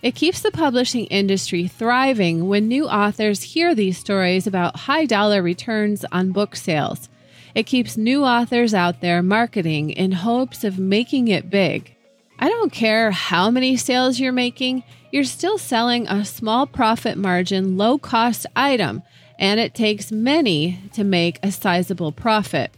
It 0.03 0.13
keeps 0.13 0.41
the 0.41 0.51
publishing 0.51 1.05
industry 1.05 1.67
thriving 1.67 2.47
when 2.47 2.67
new 2.67 2.85
authors 2.85 3.41
hear 3.41 3.73
these 3.73 3.97
stories 3.97 4.45
about 4.45 4.81
high 4.81 5.05
dollar 5.05 5.41
returns 5.41 6.05
on 6.11 6.31
book 6.31 6.55
sales 6.55 7.09
it 7.55 7.67
keeps 7.67 7.97
new 7.97 8.23
authors 8.23 8.73
out 8.73 9.01
there 9.01 9.21
marketing 9.21 9.91
in 9.91 10.11
hopes 10.11 10.63
of 10.63 10.79
making 10.79 11.27
it 11.27 11.49
big. 11.49 11.95
I 12.39 12.49
don't 12.49 12.71
care 12.71 13.11
how 13.11 13.51
many 13.51 13.77
sales 13.77 14.19
you're 14.19 14.31
making, 14.31 14.83
you're 15.11 15.23
still 15.23 15.59
selling 15.59 16.07
a 16.07 16.25
small 16.25 16.65
profit 16.65 17.17
margin, 17.17 17.77
low 17.77 17.99
cost 17.99 18.47
item, 18.55 19.03
and 19.37 19.59
it 19.59 19.75
takes 19.75 20.11
many 20.11 20.79
to 20.93 21.03
make 21.03 21.37
a 21.43 21.51
sizable 21.51 22.11
profit. 22.11 22.71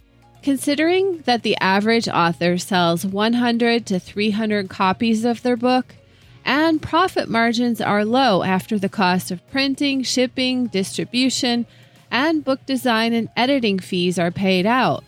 Considering 0.43 1.19
that 1.19 1.41
the 1.43 1.57
average 1.57 2.09
author 2.09 2.57
sells 2.57 3.05
100 3.05 3.85
to 3.85 3.99
300 3.99 4.69
copies 4.69 5.23
of 5.23 5.41
their 5.41 5.55
book, 5.55 5.95
and 6.45 6.81
profit 6.81 7.27
margins 7.27 7.81
are 7.81 8.05
low 8.05 8.43
after 8.43 8.77
the 8.77 8.87
cost 8.87 9.31
of 9.31 9.45
printing, 9.49 10.03
shipping, 10.03 10.67
distribution, 10.67 11.65
and 12.11 12.45
book 12.45 12.63
design 12.67 13.13
and 13.13 13.29
editing 13.35 13.79
fees 13.79 14.19
are 14.19 14.31
paid 14.31 14.65
out. 14.65 15.03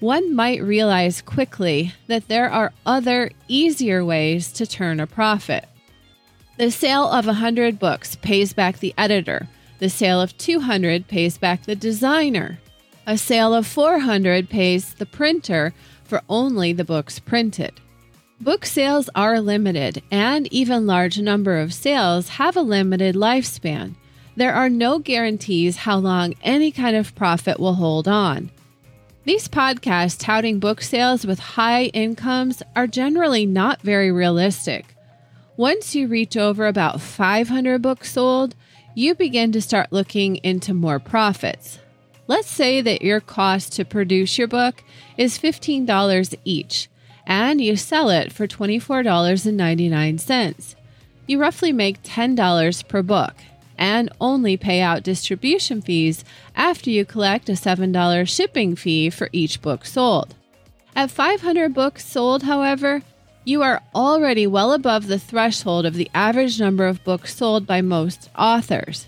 One 0.00 0.34
might 0.34 0.62
realize 0.62 1.22
quickly 1.22 1.92
that 2.08 2.26
there 2.26 2.50
are 2.50 2.72
other, 2.84 3.30
easier 3.46 4.04
ways 4.04 4.50
to 4.54 4.66
turn 4.66 4.98
a 4.98 5.06
profit. 5.06 5.66
The 6.56 6.70
sale 6.70 7.08
of 7.08 7.26
100 7.26 7.78
books 7.78 8.16
pays 8.16 8.52
back 8.52 8.78
the 8.78 8.94
editor. 8.98 9.48
The 9.78 9.90
sale 9.90 10.20
of 10.20 10.36
200 10.38 11.06
pays 11.06 11.38
back 11.38 11.64
the 11.64 11.76
designer. 11.76 12.58
A 13.06 13.18
sale 13.18 13.54
of 13.54 13.66
400 13.66 14.48
pays 14.48 14.94
the 14.94 15.06
printer 15.06 15.74
for 16.04 16.22
only 16.28 16.72
the 16.72 16.84
books 16.84 17.18
printed. 17.18 17.80
Book 18.42 18.66
sales 18.66 19.08
are 19.14 19.40
limited, 19.40 20.02
and 20.10 20.52
even 20.52 20.86
large 20.86 21.18
number 21.18 21.58
of 21.58 21.72
sales 21.72 22.28
have 22.28 22.56
a 22.56 22.62
limited 22.62 23.14
lifespan 23.14 23.94
there 24.36 24.54
are 24.54 24.68
no 24.68 24.98
guarantees 24.98 25.76
how 25.76 25.98
long 25.98 26.34
any 26.42 26.70
kind 26.70 26.96
of 26.96 27.14
profit 27.14 27.60
will 27.60 27.74
hold 27.74 28.08
on. 28.08 28.50
These 29.24 29.48
podcasts 29.48 30.18
touting 30.18 30.58
book 30.58 30.80
sales 30.80 31.26
with 31.26 31.38
high 31.38 31.84
incomes 31.86 32.62
are 32.74 32.86
generally 32.86 33.46
not 33.46 33.82
very 33.82 34.10
realistic. 34.10 34.96
Once 35.56 35.94
you 35.94 36.08
reach 36.08 36.36
over 36.36 36.66
about 36.66 37.00
500 37.00 37.82
books 37.82 38.12
sold, 38.12 38.54
you 38.94 39.14
begin 39.14 39.52
to 39.52 39.60
start 39.60 39.92
looking 39.92 40.36
into 40.36 40.74
more 40.74 40.98
profits. 40.98 41.78
Let's 42.26 42.48
say 42.48 42.80
that 42.80 43.02
your 43.02 43.20
cost 43.20 43.74
to 43.74 43.84
produce 43.84 44.38
your 44.38 44.48
book 44.48 44.82
is 45.18 45.38
$15 45.38 46.34
each, 46.44 46.88
and 47.26 47.60
you 47.60 47.76
sell 47.76 48.10
it 48.10 48.32
for 48.32 48.46
$24.99. 48.46 50.74
You 51.26 51.40
roughly 51.40 51.72
make 51.72 52.02
$10 52.02 52.88
per 52.88 53.02
book, 53.02 53.34
and 53.78 54.10
only 54.20 54.56
pay 54.56 54.80
out 54.80 55.02
distribution 55.02 55.82
fees 55.82 56.24
after 56.54 56.90
you 56.90 57.04
collect 57.04 57.48
a 57.48 57.52
$7 57.52 58.28
shipping 58.28 58.76
fee 58.76 59.10
for 59.10 59.28
each 59.32 59.62
book 59.62 59.84
sold. 59.84 60.34
At 60.94 61.10
500 61.10 61.72
books 61.72 62.06
sold, 62.06 62.42
however, 62.42 63.02
you 63.44 63.62
are 63.62 63.82
already 63.94 64.46
well 64.46 64.72
above 64.72 65.06
the 65.06 65.18
threshold 65.18 65.86
of 65.86 65.94
the 65.94 66.10
average 66.14 66.60
number 66.60 66.86
of 66.86 67.02
books 67.02 67.34
sold 67.34 67.66
by 67.66 67.80
most 67.80 68.28
authors. 68.38 69.06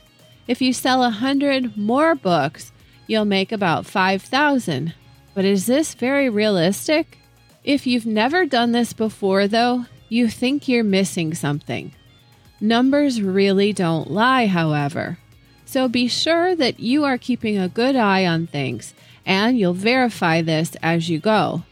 If 0.48 0.60
you 0.60 0.72
sell 0.72 1.00
100 1.00 1.76
more 1.76 2.14
books, 2.14 2.72
you'll 3.06 3.24
make 3.24 3.52
about 3.52 3.86
5,000. 3.86 4.94
But 5.34 5.44
is 5.44 5.66
this 5.66 5.94
very 5.94 6.28
realistic? 6.28 7.18
If 7.64 7.86
you've 7.86 8.06
never 8.06 8.44
done 8.44 8.72
this 8.72 8.92
before, 8.92 9.48
though, 9.48 9.86
you 10.10 10.28
think 10.28 10.68
you're 10.68 10.84
missing 10.84 11.32
something. 11.32 11.92
Numbers 12.60 13.22
really 13.22 13.72
don't 13.72 14.10
lie, 14.10 14.46
however. 14.46 15.18
So 15.64 15.88
be 15.88 16.06
sure 16.06 16.54
that 16.54 16.78
you 16.78 17.04
are 17.04 17.16
keeping 17.16 17.58
a 17.58 17.68
good 17.68 17.96
eye 17.96 18.26
on 18.26 18.46
things, 18.46 18.92
and 19.24 19.58
you'll 19.58 19.72
verify 19.72 20.42
this 20.42 20.76
as 20.82 21.08
you 21.08 21.18
go. 21.18 21.62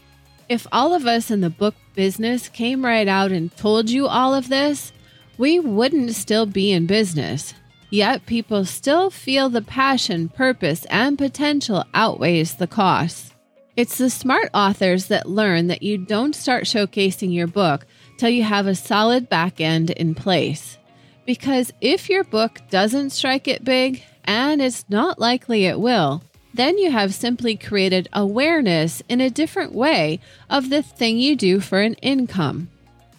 If 0.48 0.66
all 0.72 0.94
of 0.94 1.06
us 1.06 1.30
in 1.30 1.42
the 1.42 1.50
book 1.50 1.74
business 1.94 2.48
came 2.48 2.84
right 2.84 3.06
out 3.06 3.30
and 3.30 3.54
told 3.56 3.90
you 3.90 4.06
all 4.06 4.34
of 4.34 4.48
this, 4.48 4.92
we 5.36 5.60
wouldn't 5.60 6.14
still 6.14 6.46
be 6.46 6.72
in 6.72 6.86
business. 6.86 7.52
Yet 7.90 8.24
people 8.24 8.64
still 8.64 9.10
feel 9.10 9.50
the 9.50 9.60
passion, 9.60 10.30
purpose, 10.30 10.86
and 10.86 11.18
potential 11.18 11.84
outweighs 11.92 12.54
the 12.54 12.66
costs. 12.66 13.31
It's 13.74 13.96
the 13.96 14.10
smart 14.10 14.50
authors 14.52 15.06
that 15.06 15.28
learn 15.28 15.68
that 15.68 15.82
you 15.82 15.96
don't 15.96 16.36
start 16.36 16.64
showcasing 16.64 17.32
your 17.32 17.46
book 17.46 17.86
till 18.18 18.28
you 18.28 18.42
have 18.42 18.66
a 18.66 18.74
solid 18.74 19.30
back 19.30 19.62
end 19.62 19.88
in 19.90 20.14
place. 20.14 20.76
Because 21.24 21.72
if 21.80 22.10
your 22.10 22.22
book 22.22 22.60
doesn't 22.68 23.10
strike 23.10 23.48
it 23.48 23.64
big, 23.64 24.02
and 24.24 24.60
it's 24.60 24.84
not 24.90 25.18
likely 25.18 25.64
it 25.64 25.80
will, 25.80 26.22
then 26.52 26.76
you 26.76 26.90
have 26.90 27.14
simply 27.14 27.56
created 27.56 28.10
awareness 28.12 29.02
in 29.08 29.22
a 29.22 29.30
different 29.30 29.72
way 29.72 30.20
of 30.50 30.68
the 30.68 30.82
thing 30.82 31.18
you 31.18 31.34
do 31.34 31.58
for 31.58 31.80
an 31.80 31.94
income. 31.94 32.68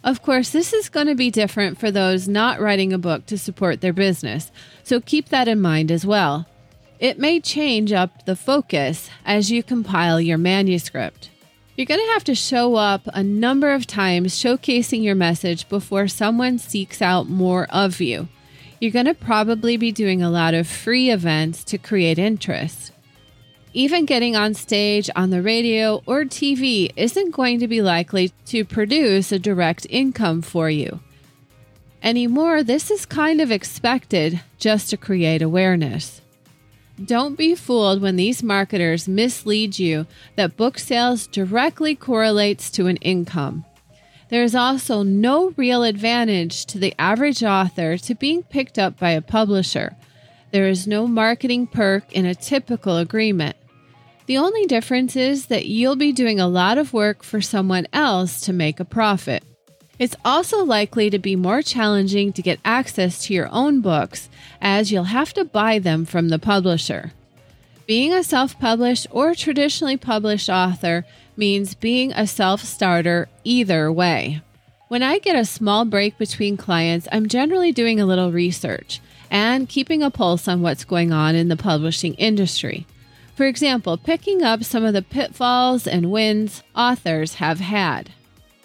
Of 0.04 0.22
course, 0.22 0.52
this 0.52 0.72
is 0.72 0.90
going 0.90 1.08
to 1.08 1.16
be 1.16 1.32
different 1.32 1.80
for 1.80 1.90
those 1.90 2.28
not 2.28 2.60
writing 2.60 2.94
a 2.94 3.00
book 3.00 3.26
to 3.28 3.40
support 3.40 3.82
their 3.82 3.94
business, 3.94 4.52
so 4.84 5.02
keep 5.02 5.30
that 5.30 5.48
in 5.48 5.60
mind 5.60 5.90
as 5.90 6.06
well. 6.06 6.46
It 7.04 7.20
may 7.20 7.42
change 7.42 7.92
up 7.92 8.24
the 8.24 8.34
focus 8.38 9.10
as 9.26 9.52
you 9.52 9.62
compile 9.62 10.22
your 10.22 10.38
manuscript. 10.38 11.30
You're 11.76 11.86
going 11.86 12.00
to 12.00 12.14
have 12.14 12.24
to 12.24 12.34
show 12.34 12.76
up 12.76 13.02
a 13.14 13.22
number 13.22 13.74
of 13.74 13.86
times 13.86 14.36
showcasing 14.36 15.04
your 15.04 15.14
message 15.14 15.68
before 15.68 16.08
someone 16.08 16.60
seeks 16.60 17.02
out 17.02 17.28
more 17.28 17.68
of 17.70 18.00
you. 18.00 18.30
You're 18.80 18.94
going 18.94 19.08
to 19.08 19.14
probably 19.14 19.76
be 19.76 19.92
doing 19.92 20.22
a 20.22 20.30
lot 20.30 20.54
of 20.54 20.66
free 20.66 21.10
events 21.10 21.66
to 21.66 21.78
create 21.78 22.18
interest. 22.18 22.94
even 23.74 24.06
getting 24.06 24.38
on 24.38 24.54
stage 24.54 25.10
on 25.14 25.30
the 25.30 25.42
radio 25.42 26.02
or 26.06 26.24
TV 26.24 26.90
isn't 26.96 27.32
going 27.32 27.60
to 27.60 27.68
be 27.68 27.82
likely 27.82 28.32
to 28.46 28.64
produce 28.64 29.34
a 29.34 29.40
direct 29.40 29.86
income 29.90 30.42
for 30.42 30.70
you. 30.70 31.02
Anymore, 32.02 32.64
this 32.64 32.90
is 32.90 33.06
kind 33.06 33.42
of 33.42 33.52
expected 33.52 34.42
just 34.58 34.90
to 34.90 34.96
create 34.96 35.42
awareness. 35.42 36.22
Don't 37.02 37.36
be 37.36 37.56
fooled 37.56 38.02
when 38.02 38.18
these 38.18 38.44
marketers 38.44 39.08
mislead 39.08 39.80
you 39.80 40.06
that 40.36 40.58
book 40.58 40.78
sales 40.78 41.26
directly 41.26 41.96
correlates 41.96 42.70
to 42.72 42.88
an 42.88 42.98
income. 42.98 43.66
There 44.30 44.44
is 44.44 44.56
also 44.56 45.04
no 45.04 45.54
real 45.58 45.84
advantage 45.84 46.66
to 46.68 46.78
the 46.78 46.94
average 47.00 47.44
author 47.44 47.98
to 47.98 48.16
being 48.16 48.44
picked 48.44 48.78
up 48.78 49.00
by 49.00 49.12
a 49.12 49.22
publisher. 49.22 49.96
There 50.52 50.68
is 50.68 50.88
no 50.88 51.08
marketing 51.08 51.68
perk 51.68 52.12
in 52.14 52.26
a 52.26 52.36
typical 52.36 52.98
agreement. 52.98 53.58
The 54.28 54.38
only 54.38 54.66
difference 54.66 55.16
is 55.16 55.48
that 55.48 55.66
you'll 55.66 55.96
be 55.96 56.12
doing 56.12 56.40
a 56.40 56.48
lot 56.48 56.78
of 56.78 56.94
work 56.94 57.24
for 57.24 57.42
someone 57.42 57.88
else 57.92 58.40
to 58.42 58.54
make 58.54 58.80
a 58.80 58.86
profit. 58.86 59.44
It's 60.00 60.16
also 60.26 60.64
likely 60.64 61.10
to 61.10 61.20
be 61.20 61.36
more 61.36 61.62
challenging 61.62 62.34
to 62.34 62.42
get 62.42 62.60
access 62.66 63.24
to 63.26 63.34
your 63.34 63.48
own 63.52 63.82
books, 63.82 64.28
as 64.60 64.92
you'll 64.92 65.06
have 65.06 65.34
to 65.34 65.46
buy 65.46 65.80
them 65.80 66.06
from 66.06 66.30
the 66.30 66.40
publisher. 66.40 67.14
Being 67.86 68.14
a 68.14 68.24
self 68.24 68.58
published 68.60 69.08
or 69.12 69.36
traditionally 69.36 69.98
published 69.98 70.50
author 70.50 71.06
means 71.38 71.76
being 71.76 72.12
a 72.14 72.26
self 72.26 72.64
starter 72.64 73.28
either 73.44 73.92
way. 73.92 74.42
When 74.88 75.04
I 75.04 75.20
get 75.20 75.36
a 75.36 75.46
small 75.46 75.86
break 75.86 76.18
between 76.18 76.58
clients, 76.58 77.08
I'm 77.12 77.28
generally 77.28 77.72
doing 77.72 78.00
a 78.00 78.06
little 78.06 78.32
research 78.32 79.00
and 79.30 79.68
keeping 79.68 80.04
a 80.04 80.12
pulse 80.12 80.48
on 80.48 80.62
what's 80.62 80.86
going 80.86 81.12
on 81.12 81.36
in 81.36 81.48
the 81.48 81.58
publishing 81.58 82.14
industry. 82.16 82.86
For 83.36 83.48
example, 83.48 83.98
picking 83.98 84.44
up 84.44 84.64
some 84.64 84.86
of 84.86 84.94
the 84.94 85.02
pitfalls 85.02 85.88
and 85.88 86.12
wins 86.12 86.62
authors 86.76 87.36
have 87.36 87.60
had. 87.60 88.12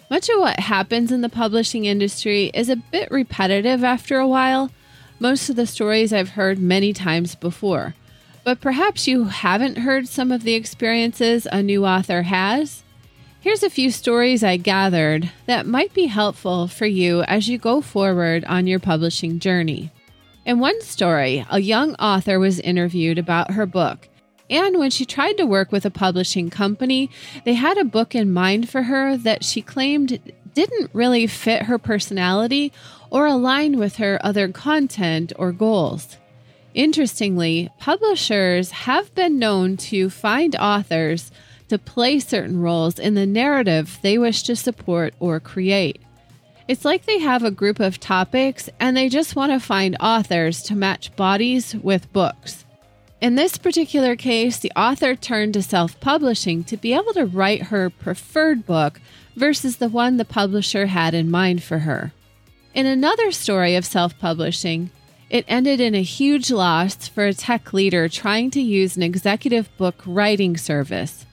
Much 0.09 0.27
of 0.27 0.39
what 0.39 0.59
happens 0.59 1.11
in 1.11 1.21
the 1.21 1.29
publishing 1.29 1.85
industry 1.85 2.49
is 2.55 2.67
a 2.67 2.75
bit 2.75 3.11
repetitive 3.11 3.83
after 3.83 4.17
a 4.17 4.27
while. 4.27 4.71
Most 5.19 5.49
of 5.49 5.55
the 5.55 5.67
stories 5.67 6.11
I've 6.11 6.29
heard 6.29 6.57
many 6.57 6.93
times 6.93 7.35
before. 7.35 7.93
But 8.43 8.59
perhaps 8.59 9.07
you 9.07 9.25
haven't 9.25 9.77
heard 9.77 10.07
some 10.07 10.31
of 10.31 10.41
the 10.41 10.55
experiences 10.55 11.47
a 11.51 11.61
new 11.61 11.85
author 11.85 12.23
has. 12.23 12.83
Here's 13.39 13.61
a 13.61 13.69
few 13.69 13.91
stories 13.91 14.43
I 14.43 14.57
gathered 14.57 15.31
that 15.45 15.67
might 15.67 15.93
be 15.93 16.07
helpful 16.07 16.67
for 16.67 16.87
you 16.87 17.21
as 17.23 17.47
you 17.47 17.59
go 17.59 17.79
forward 17.79 18.43
on 18.45 18.65
your 18.65 18.79
publishing 18.79 19.39
journey. 19.39 19.91
In 20.43 20.57
one 20.57 20.81
story, 20.81 21.45
a 21.51 21.59
young 21.59 21.93
author 21.95 22.39
was 22.39 22.59
interviewed 22.59 23.19
about 23.19 23.51
her 23.51 23.67
book 23.67 24.08
and 24.49 24.77
when 24.77 24.91
she 24.91 25.05
tried 25.05 25.37
to 25.37 25.45
work 25.45 25.71
with 25.71 25.85
a 25.85 25.91
publishing 25.91 26.49
company, 26.49 27.09
they 27.45 27.53
had 27.53 27.77
a 27.77 27.83
book 27.83 28.15
in 28.15 28.33
mind 28.33 28.69
for 28.69 28.83
her 28.83 29.15
that 29.17 29.43
she 29.43 29.61
claimed 29.61 30.19
didn't 30.53 30.89
really 30.93 31.27
fit 31.27 31.63
her 31.63 31.77
personality 31.77 32.73
or 33.09 33.25
align 33.25 33.77
with 33.77 33.97
her 33.97 34.19
other 34.23 34.49
content 34.49 35.31
or 35.37 35.51
goals. 35.51 36.17
Interestingly, 36.73 37.69
publishers 37.79 38.71
have 38.71 39.13
been 39.15 39.39
known 39.39 39.77
to 39.77 40.09
find 40.09 40.55
authors 40.55 41.31
to 41.67 41.77
play 41.77 42.19
certain 42.19 42.59
roles 42.59 42.99
in 42.99 43.15
the 43.15 43.25
narrative 43.25 43.99
they 44.01 44.17
wish 44.17 44.43
to 44.43 44.55
support 44.55 45.13
or 45.19 45.39
create. 45.39 46.01
It's 46.67 46.85
like 46.85 47.05
they 47.05 47.19
have 47.19 47.43
a 47.43 47.51
group 47.51 47.79
of 47.79 47.99
topics 47.99 48.69
and 48.79 48.95
they 48.95 49.09
just 49.09 49.35
want 49.35 49.51
to 49.51 49.59
find 49.59 49.97
authors 49.99 50.61
to 50.63 50.75
match 50.75 51.15
bodies 51.15 51.75
with 51.75 52.11
books. 52.13 52.65
In 53.21 53.35
this 53.35 53.57
particular 53.57 54.15
case, 54.15 54.57
the 54.57 54.71
author 54.77 55.13
turned 55.13 55.53
to 55.55 55.61
self 55.61 55.99
publishing 55.99 56.63
to 56.63 56.77
be 56.77 56.93
able 56.93 57.13
to 57.13 57.25
write 57.25 57.63
her 57.63 57.89
preferred 57.89 58.65
book 58.65 59.01
versus 59.35 59.77
the 59.77 59.89
one 59.89 60.15
the 60.15 60.25
publisher 60.25 60.85
had 60.85 61.13
in 61.13 61.29
mind 61.29 61.61
for 61.61 61.79
her. 61.79 62.13
In 62.73 62.85
another 62.85 63.31
story 63.31 63.75
of 63.75 63.85
self 63.85 64.17
publishing, 64.19 64.89
it 65.29 65.43
ended 65.49 65.81
in 65.81 65.95
a 65.95 66.01
huge 66.01 66.49
loss 66.49 67.09
for 67.09 67.25
a 67.25 67.33
tech 67.33 67.73
leader 67.73 68.07
trying 68.07 68.51
to 68.51 68.61
use 68.61 68.95
an 68.95 69.03
executive 69.03 69.69
book 69.77 70.01
writing 70.05 70.55
service. 70.55 71.25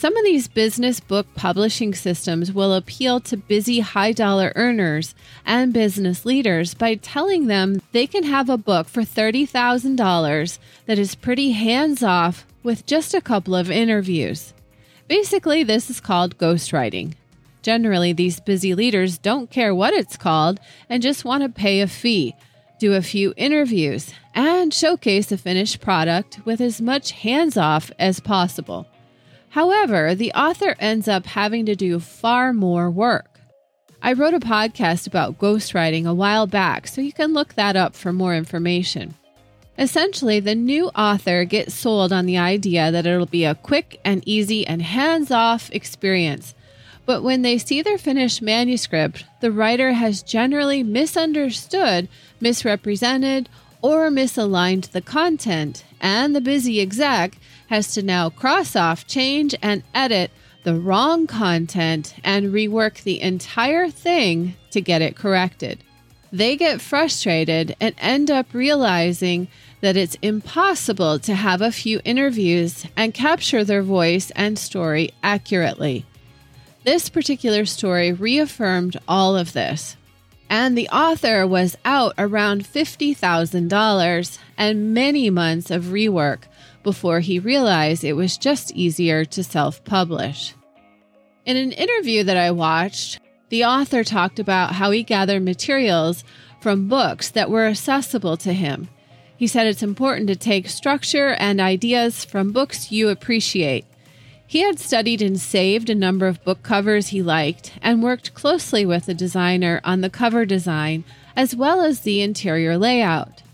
Some 0.00 0.16
of 0.16 0.24
these 0.24 0.48
business 0.48 0.98
book 0.98 1.26
publishing 1.34 1.92
systems 1.92 2.54
will 2.54 2.72
appeal 2.72 3.20
to 3.20 3.36
busy 3.36 3.80
high 3.80 4.12
dollar 4.12 4.50
earners 4.56 5.14
and 5.44 5.74
business 5.74 6.24
leaders 6.24 6.72
by 6.72 6.94
telling 6.94 7.48
them 7.48 7.82
they 7.92 8.06
can 8.06 8.22
have 8.22 8.48
a 8.48 8.56
book 8.56 8.88
for 8.88 9.02
$30,000 9.02 10.58
that 10.86 10.98
is 10.98 11.14
pretty 11.14 11.50
hands 11.50 12.02
off 12.02 12.46
with 12.62 12.86
just 12.86 13.12
a 13.12 13.20
couple 13.20 13.54
of 13.54 13.70
interviews. 13.70 14.54
Basically, 15.06 15.62
this 15.64 15.90
is 15.90 16.00
called 16.00 16.38
ghostwriting. 16.38 17.12
Generally, 17.60 18.14
these 18.14 18.40
busy 18.40 18.74
leaders 18.74 19.18
don't 19.18 19.50
care 19.50 19.74
what 19.74 19.92
it's 19.92 20.16
called 20.16 20.60
and 20.88 21.02
just 21.02 21.26
want 21.26 21.42
to 21.42 21.50
pay 21.50 21.82
a 21.82 21.86
fee, 21.86 22.34
do 22.78 22.94
a 22.94 23.02
few 23.02 23.34
interviews, 23.36 24.14
and 24.34 24.72
showcase 24.72 25.30
a 25.30 25.36
finished 25.36 25.82
product 25.82 26.40
with 26.46 26.62
as 26.62 26.80
much 26.80 27.10
hands 27.10 27.58
off 27.58 27.92
as 27.98 28.18
possible. 28.18 28.86
However, 29.50 30.14
the 30.14 30.32
author 30.32 30.76
ends 30.78 31.08
up 31.08 31.26
having 31.26 31.66
to 31.66 31.74
do 31.74 31.98
far 31.98 32.52
more 32.52 32.90
work. 32.90 33.40
I 34.00 34.12
wrote 34.12 34.32
a 34.32 34.40
podcast 34.40 35.06
about 35.06 35.38
ghostwriting 35.38 36.06
a 36.06 36.14
while 36.14 36.46
back, 36.46 36.86
so 36.86 37.00
you 37.00 37.12
can 37.12 37.34
look 37.34 37.54
that 37.54 37.76
up 37.76 37.94
for 37.94 38.12
more 38.12 38.34
information. 38.34 39.14
Essentially, 39.76 40.40
the 40.40 40.54
new 40.54 40.88
author 40.88 41.44
gets 41.44 41.74
sold 41.74 42.12
on 42.12 42.26
the 42.26 42.38
idea 42.38 42.92
that 42.92 43.06
it'll 43.06 43.26
be 43.26 43.44
a 43.44 43.54
quick 43.54 44.00
and 44.04 44.22
easy 44.24 44.66
and 44.66 44.82
hands 44.82 45.30
off 45.30 45.68
experience. 45.72 46.54
But 47.04 47.22
when 47.22 47.42
they 47.42 47.58
see 47.58 47.82
their 47.82 47.98
finished 47.98 48.40
manuscript, 48.40 49.24
the 49.40 49.50
writer 49.50 49.92
has 49.94 50.22
generally 50.22 50.82
misunderstood, 50.82 52.08
misrepresented, 52.40 53.48
or 53.82 54.10
misaligned 54.10 54.90
the 54.90 55.00
content, 55.00 55.84
and 56.00 56.34
the 56.34 56.40
busy 56.40 56.80
exec 56.80 57.38
has 57.68 57.92
to 57.94 58.02
now 58.02 58.30
cross 58.30 58.76
off, 58.76 59.06
change, 59.06 59.54
and 59.62 59.82
edit 59.94 60.30
the 60.62 60.74
wrong 60.74 61.26
content 61.26 62.14
and 62.22 62.52
rework 62.52 63.02
the 63.02 63.20
entire 63.20 63.88
thing 63.88 64.54
to 64.70 64.80
get 64.80 65.02
it 65.02 65.16
corrected. 65.16 65.82
They 66.32 66.56
get 66.56 66.80
frustrated 66.80 67.74
and 67.80 67.94
end 67.98 68.30
up 68.30 68.52
realizing 68.52 69.48
that 69.80 69.96
it's 69.96 70.16
impossible 70.22 71.18
to 71.20 71.34
have 71.34 71.62
a 71.62 71.72
few 71.72 72.00
interviews 72.04 72.86
and 72.96 73.14
capture 73.14 73.64
their 73.64 73.82
voice 73.82 74.30
and 74.32 74.58
story 74.58 75.10
accurately. 75.22 76.04
This 76.84 77.08
particular 77.08 77.64
story 77.64 78.12
reaffirmed 78.12 78.96
all 79.08 79.36
of 79.36 79.52
this. 79.52 79.96
And 80.50 80.76
the 80.76 80.88
author 80.88 81.46
was 81.46 81.78
out 81.84 82.12
around 82.18 82.64
$50,000 82.64 84.38
and 84.58 84.92
many 84.92 85.30
months 85.30 85.70
of 85.70 85.84
rework 85.84 86.40
before 86.82 87.20
he 87.20 87.38
realized 87.38 88.02
it 88.02 88.14
was 88.14 88.36
just 88.36 88.72
easier 88.72 89.24
to 89.26 89.44
self 89.44 89.84
publish. 89.84 90.54
In 91.46 91.56
an 91.56 91.70
interview 91.70 92.24
that 92.24 92.36
I 92.36 92.50
watched, 92.50 93.20
the 93.48 93.64
author 93.64 94.02
talked 94.02 94.40
about 94.40 94.72
how 94.74 94.90
he 94.90 95.04
gathered 95.04 95.44
materials 95.44 96.24
from 96.60 96.88
books 96.88 97.30
that 97.30 97.48
were 97.48 97.66
accessible 97.66 98.36
to 98.38 98.52
him. 98.52 98.88
He 99.36 99.46
said 99.46 99.68
it's 99.68 99.84
important 99.84 100.26
to 100.28 100.36
take 100.36 100.68
structure 100.68 101.28
and 101.28 101.60
ideas 101.60 102.24
from 102.24 102.52
books 102.52 102.90
you 102.90 103.08
appreciate. 103.08 103.86
He 104.50 104.62
had 104.62 104.80
studied 104.80 105.22
and 105.22 105.40
saved 105.40 105.88
a 105.88 105.94
number 105.94 106.26
of 106.26 106.42
book 106.42 106.64
covers 106.64 107.10
he 107.10 107.22
liked 107.22 107.74
and 107.80 108.02
worked 108.02 108.34
closely 108.34 108.84
with 108.84 109.06
the 109.06 109.14
designer 109.14 109.80
on 109.84 110.00
the 110.00 110.10
cover 110.10 110.44
design 110.44 111.04
as 111.36 111.54
well 111.54 111.80
as 111.80 112.00
the 112.00 112.20
interior 112.20 112.76
layout. 112.76 113.44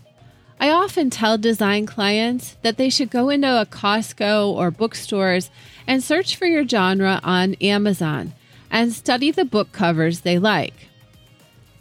I 0.59 0.71
often 0.71 1.11
tell 1.11 1.37
design 1.37 1.85
clients 1.85 2.57
that 2.63 2.77
they 2.77 2.89
should 2.89 3.11
go 3.11 3.29
into 3.29 3.61
a 3.61 3.67
Costco 3.67 4.47
or 4.47 4.71
bookstores 4.71 5.51
and 5.85 6.03
search 6.03 6.35
for 6.35 6.47
your 6.47 6.67
genre 6.67 7.19
on 7.23 7.53
Amazon 7.61 8.33
and 8.71 8.91
study 8.91 9.29
the 9.29 9.45
book 9.45 9.71
covers 9.71 10.21
they 10.21 10.39
like. 10.39 10.89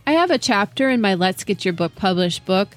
I 0.07 0.12
have 0.12 0.31
a 0.31 0.37
chapter 0.37 0.90
in 0.90 1.00
my 1.00 1.14
Let's 1.14 1.42
Get 1.42 1.64
Your 1.64 1.72
Book 1.72 1.94
Published 1.94 2.44
book 2.44 2.76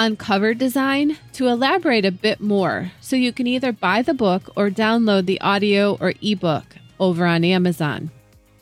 on 0.00 0.16
cover 0.16 0.54
design 0.54 1.14
to 1.34 1.46
elaborate 1.46 2.06
a 2.06 2.10
bit 2.10 2.40
more 2.40 2.90
so 3.02 3.14
you 3.16 3.34
can 3.34 3.46
either 3.46 3.70
buy 3.70 4.00
the 4.00 4.14
book 4.14 4.50
or 4.56 4.70
download 4.70 5.26
the 5.26 5.38
audio 5.42 5.98
or 6.00 6.14
ebook 6.22 6.64
over 6.98 7.26
on 7.26 7.44
Amazon. 7.44 8.10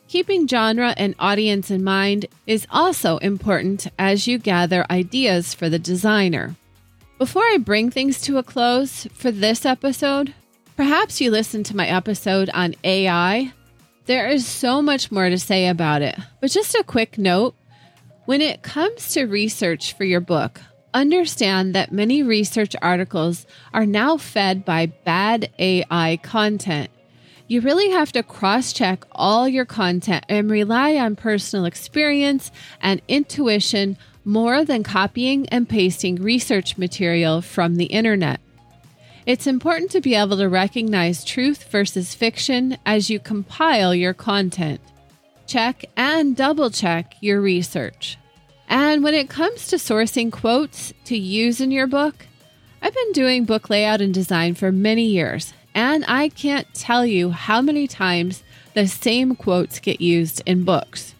Keeping 0.09 0.49
genre 0.49 0.95
and 0.97 1.15
audience 1.21 1.71
in 1.71 1.85
mind 1.85 2.27
is 2.49 2.67
also 2.71 3.19
important 3.19 3.87
as 4.01 4.27
you 4.27 4.37
gather 4.37 4.85
ideas 4.91 5.55
for 5.55 5.69
the 5.69 5.79
designer. 5.79 6.57
Before 7.19 7.45
I 7.45 7.59
bring 7.59 7.89
things 7.89 8.21
to 8.23 8.39
a 8.39 8.43
close 8.43 9.07
for 9.13 9.31
this 9.31 9.65
episode, 9.65 10.35
perhaps 10.77 11.21
you 11.21 11.31
listened 11.31 11.67
to 11.67 11.77
my 11.77 11.87
episode 11.87 12.51
on 12.53 12.75
AI. 12.83 13.53
There 14.07 14.27
is 14.27 14.45
so 14.45 14.83
much 14.83 15.13
more 15.13 15.29
to 15.29 15.39
say 15.39 15.69
about 15.69 16.03
it, 16.03 16.19
but 16.41 16.51
just 16.51 16.75
a 16.75 16.83
quick 16.83 17.17
note 17.17 17.55
when 18.25 18.41
it 18.41 18.63
comes 18.63 19.13
to 19.13 19.25
research 19.25 19.93
for 19.93 20.05
your 20.05 20.21
book, 20.21 20.61
Understand 20.95 21.75
that 21.75 21.93
many 21.93 22.23
research 22.23 22.75
articles 22.81 23.47
are 23.75 23.87
now 23.87 24.17
fed 24.17 24.65
by 24.65 24.87
bad 24.87 25.51
AI 25.59 26.19
content. 26.23 26.91
You 27.47 27.61
really 27.61 27.91
have 27.91 28.13
to 28.13 28.23
cross 28.23 28.73
check 28.73 29.05
all 29.13 29.49
your 29.49 29.65
content 29.65 30.25
and 30.29 30.51
rely 30.51 30.97
on 30.97 31.17
personal 31.17 31.65
experience 31.65 32.51
and 32.81 33.03
intuition 33.09 33.97
more 34.25 34.65
than 34.65 34.83
copying 34.83 35.49
and 35.49 35.69
pasting 35.69 36.17
research 36.17 36.77
material 36.77 37.41
from 37.41 37.77
the 37.77 37.87
internet. 37.87 38.41
It's 39.25 39.47
important 39.47 39.91
to 39.91 40.01
be 40.01 40.15
able 40.15 40.39
to 40.39 40.49
recognize 40.49 41.25
truth 41.25 41.71
versus 41.71 42.15
fiction 42.15 42.79
as 42.87 43.11
you 43.11 43.19
compile 43.19 43.95
your 43.95 44.15
content. 44.15 44.81
Check 45.47 45.85
and 45.97 46.37
double 46.37 46.71
check 46.71 47.15
your 47.21 47.41
research. 47.41 48.19
And 48.69 49.03
when 49.03 49.15
it 49.15 49.31
comes 49.31 49.67
to 49.69 49.77
sourcing 49.77 50.31
quotes 50.31 50.93
to 51.07 51.17
use 51.17 51.61
in 51.61 51.71
your 51.71 51.87
book, 51.87 52.27
I've 52.83 52.95
been 52.95 53.13
doing 53.13 53.45
book 53.45 53.71
layout 53.71 54.03
and 54.03 54.13
design 54.13 54.55
for 54.55 54.71
many 54.71 55.07
years, 55.07 55.55
and 55.75 56.05
I 56.07 56.29
can't 56.29 56.73
tell 56.75 57.07
you 57.07 57.31
how 57.31 57.63
many 57.63 57.89
times 57.89 58.45
the 58.75 58.87
same 58.87 59.35
quotes 59.35 59.81
get 59.81 60.03
used 60.03 60.43
in 60.45 60.65
books. 60.65 61.15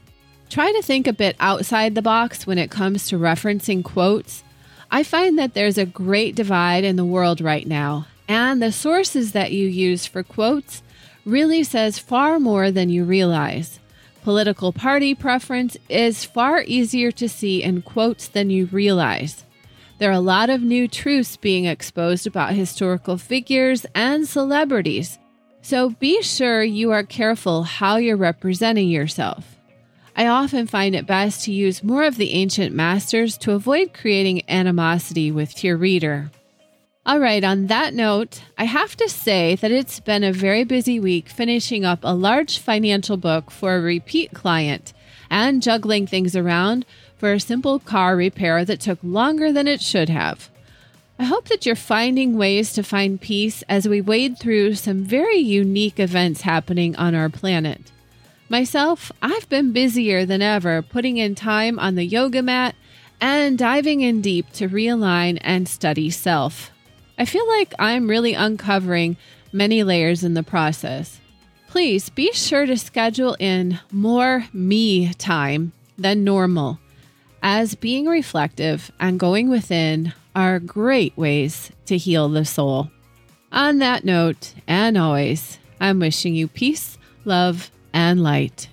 Try 0.51 0.73
to 0.73 0.83
think 0.83 1.07
a 1.07 1.13
bit 1.13 1.37
outside 1.41 1.95
the 1.95 2.03
box 2.03 2.47
when 2.47 2.59
it 2.59 2.71
comes 2.71 3.09
to 3.09 3.19
referencing 3.19 3.83
quotes. 3.83 4.45
I 4.91 5.03
find 5.03 5.39
that 5.39 5.55
there's 5.55 5.79
a 5.79 5.87
great 5.87 6.35
divide 6.35 6.85
in 6.85 6.97
the 6.97 7.05
world 7.05 7.41
right 7.41 7.67
now, 7.67 8.07
and 8.29 8.63
the 8.63 8.73
sources 8.73 9.33
that 9.33 9.53
you 9.53 9.67
use 9.67 10.07
for 10.07 10.23
quotes 10.23 10.83
really 11.25 11.65
says 11.65 11.99
far 11.99 12.39
more 12.39 12.71
than 12.71 12.91
you 12.91 13.05
realize. 13.05 13.81
Political 14.29 14.75
party 14.75 15.15
preference 15.15 15.79
is 15.89 16.23
far 16.23 16.63
easier 16.67 17.11
to 17.13 17.31
see 17.31 17.63
in 17.63 17.81
quotes 17.81 18.29
than 18.29 18.51
you 18.51 18.67
realize. 18.67 19.47
There 19.97 20.11
are 20.11 20.13
a 20.13 20.21
lot 20.21 20.51
of 20.51 20.61
new 20.61 20.87
truths 20.87 21.39
being 21.39 21.65
exposed 21.65 22.27
about 22.27 22.53
historical 22.53 23.17
figures 23.17 23.87
and 23.95 24.29
celebrities, 24.29 25.19
so 25.63 25.89
be 25.89 26.21
sure 26.21 26.63
you 26.63 26.91
are 26.91 27.05
careful 27.05 27.63
how 27.63 27.97
you're 27.97 28.19
representing 28.19 28.91
yourself. 28.91 29.57
I 30.15 30.27
often 30.27 30.67
find 30.67 30.95
it 30.95 31.07
best 31.07 31.47
to 31.47 31.53
use 31.53 31.83
more 31.83 32.05
of 32.05 32.19
the 32.19 32.33
ancient 32.33 32.75
masters 32.75 33.39
to 33.39 33.53
avoid 33.53 33.95
creating 33.95 34.43
animosity 34.47 35.33
with 35.33 35.65
your 35.65 35.79
reader. 35.79 36.31
All 37.09 37.21
right, 37.21 37.43
on 37.43 37.69
that 37.69 37.95
note, 37.95 38.43
I 38.59 38.65
have 38.65 38.95
to 38.97 39.09
say 39.09 39.55
that 39.55 39.71
it's 39.71 39.99
been 39.99 40.23
a 40.23 40.31
very 40.31 40.63
busy 40.63 41.01
week 41.01 41.31
finishing 41.31 41.83
up 41.83 42.01
a 42.03 42.13
large 42.13 42.59
financial 42.59 43.17
book 43.17 43.51
for 43.51 43.75
a 43.75 43.81
repeat 43.81 44.35
client 44.35 44.93
and 45.31 45.63
juggling 45.63 46.07
things 46.07 46.37
around 46.37 46.85
for 47.17 47.33
a 47.33 47.41
simple 47.41 47.79
car 47.79 48.15
repair 48.15 48.63
that 48.67 48.83
took 48.83 48.99
longer 49.03 49.51
than 49.51 49.67
it 49.67 49.81
should 49.81 50.11
have. 50.11 50.51
I 51.19 51.25
hope 51.25 51.49
that 51.49 51.65
you're 51.65 51.77
finding 51.77 52.37
ways 52.37 52.75
to 52.75 52.83
find 52.83 53.19
peace 53.19 53.65
as 53.71 53.89
we 53.89 54.03
wade 54.03 54.39
through 54.39 54.75
some 54.75 55.03
very 55.03 55.39
unique 55.39 55.99
events 55.99 56.43
happening 56.43 56.95
on 56.97 57.15
our 57.15 57.31
planet. 57.31 57.91
Myself, 58.51 59.11
I've 59.23 59.49
been 59.49 59.73
busier 59.73 60.27
than 60.27 60.43
ever 60.43 60.83
putting 60.83 61.17
in 61.17 61.35
time 61.35 61.79
on 61.79 61.95
the 61.95 62.05
yoga 62.05 62.43
mat 62.43 62.75
and 63.19 63.57
diving 63.57 64.03
in 64.03 64.21
deep 64.21 64.53
to 64.53 64.69
realign 64.69 65.39
and 65.41 65.67
study 65.67 66.11
self. 66.11 66.71
I 67.19 67.25
feel 67.25 67.47
like 67.49 67.75
I'm 67.79 68.09
really 68.09 68.35
uncovering 68.35 69.17
many 69.53 69.83
layers 69.83 70.23
in 70.23 70.35
the 70.35 70.45
process. 70.45 71.21
Please 71.67 72.09
be 72.09 72.33
sure 72.33 72.65
to 72.65 72.77
schedule 72.79 73.37
in 73.41 73.81
more 73.91 74.47
me 74.53 75.13
time 75.15 75.73
than 75.99 76.23
normal, 76.23 76.79
as 77.43 77.75
being 77.75 78.07
reflective 78.07 78.93
and 79.01 79.19
going 79.19 79.51
within 79.51 80.15
are 80.35 80.61
great 80.61 81.17
ways 81.17 81.73
to 81.87 81.97
heal 81.99 82.29
the 82.29 82.45
soul. 82.45 82.91
On 83.51 83.79
that 83.79 84.05
note, 84.05 84.55
and 84.69 84.97
always, 84.97 85.59
I'm 85.81 85.99
wishing 85.99 86.35
you 86.35 86.47
peace, 86.47 86.97
love, 87.25 87.71
and 87.93 88.23
light. 88.23 88.69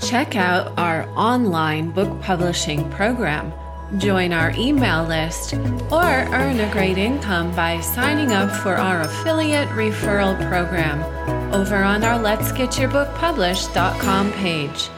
Check 0.00 0.34
out 0.34 0.76
our 0.78 1.06
online 1.10 1.90
book 1.90 2.20
publishing 2.22 2.90
program. 2.90 3.52
Join 3.98 4.32
our 4.32 4.52
email 4.56 5.04
list 5.04 5.54
or 5.90 6.02
earn 6.02 6.60
a 6.60 6.72
great 6.72 6.96
income 6.96 7.54
by 7.54 7.80
signing 7.80 8.32
up 8.32 8.50
for 8.62 8.74
our 8.74 9.02
affiliate 9.02 9.68
referral 9.70 10.34
program 10.48 11.02
over 11.52 11.76
on 11.76 12.02
our 12.02 12.18
Let's 12.18 12.52
Get 12.52 12.78
Your 12.78 12.88
Book 12.88 13.14
Published.com 13.16 14.32
page. 14.32 14.88